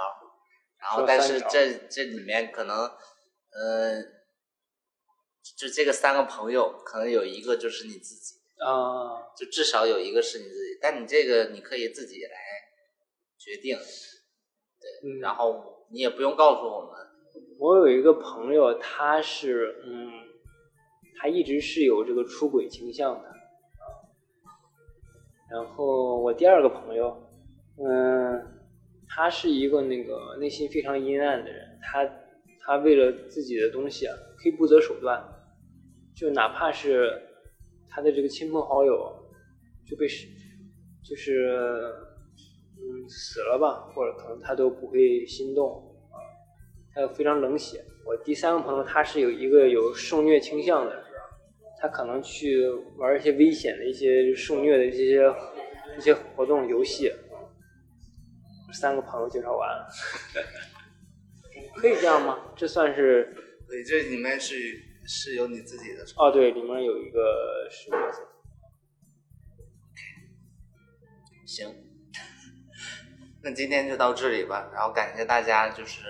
[0.79, 2.91] 然后但是这这里面可能。
[3.59, 4.05] 嗯，
[5.57, 12.37] 就这个三个朋友，可能有一个就是你自己啊，就至少有一个是你自己，但你这个你可以自己来
[13.39, 17.07] 决定，对，然后你也不用告诉我们。
[17.59, 20.26] 我有一个朋友，他是嗯，
[21.17, 23.29] 他一直是有这个出轨倾向的，
[25.51, 27.17] 然后我第二个朋友，
[27.79, 28.45] 嗯，
[29.09, 32.09] 他是一个那个内心非常阴暗的人，他。
[32.69, 35.25] 他为了自己的东西啊，可以不择手段，
[36.17, 37.17] 就哪怕是
[37.89, 39.25] 他的这个亲朋好友
[39.89, 40.27] 就被是
[41.05, 41.95] 就是
[42.77, 46.19] 嗯死了吧，或者可能他都不会心动啊，
[46.93, 47.85] 他非常冷血。
[48.05, 51.05] 我第三个朋友他是有一个有受虐倾向的人，
[51.81, 52.66] 他可能去
[52.97, 55.35] 玩一些危险的一些受虐的这些
[55.97, 57.12] 一些活动游戏。
[58.72, 59.89] 三个朋友介绍完了。
[61.77, 62.53] 可以这样吗？
[62.57, 63.35] 这算是？
[63.68, 64.55] 对，这里面是
[65.07, 66.05] 是有你自己的。
[66.16, 68.22] 哦，对，里面有一个是角色。
[71.47, 71.74] 行，
[73.43, 74.70] 那今天就到这里吧。
[74.74, 76.03] 然后感谢大家就是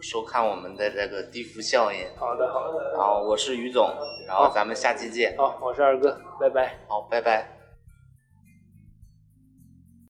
[0.00, 1.98] 收看我们的这个低幅效应。
[2.16, 2.92] 好的，好的。
[2.96, 3.90] 然后我是于总，
[4.26, 5.34] 然后咱们下期见。
[5.36, 6.78] 好，我是二哥，拜拜。
[6.88, 7.57] 好，拜拜。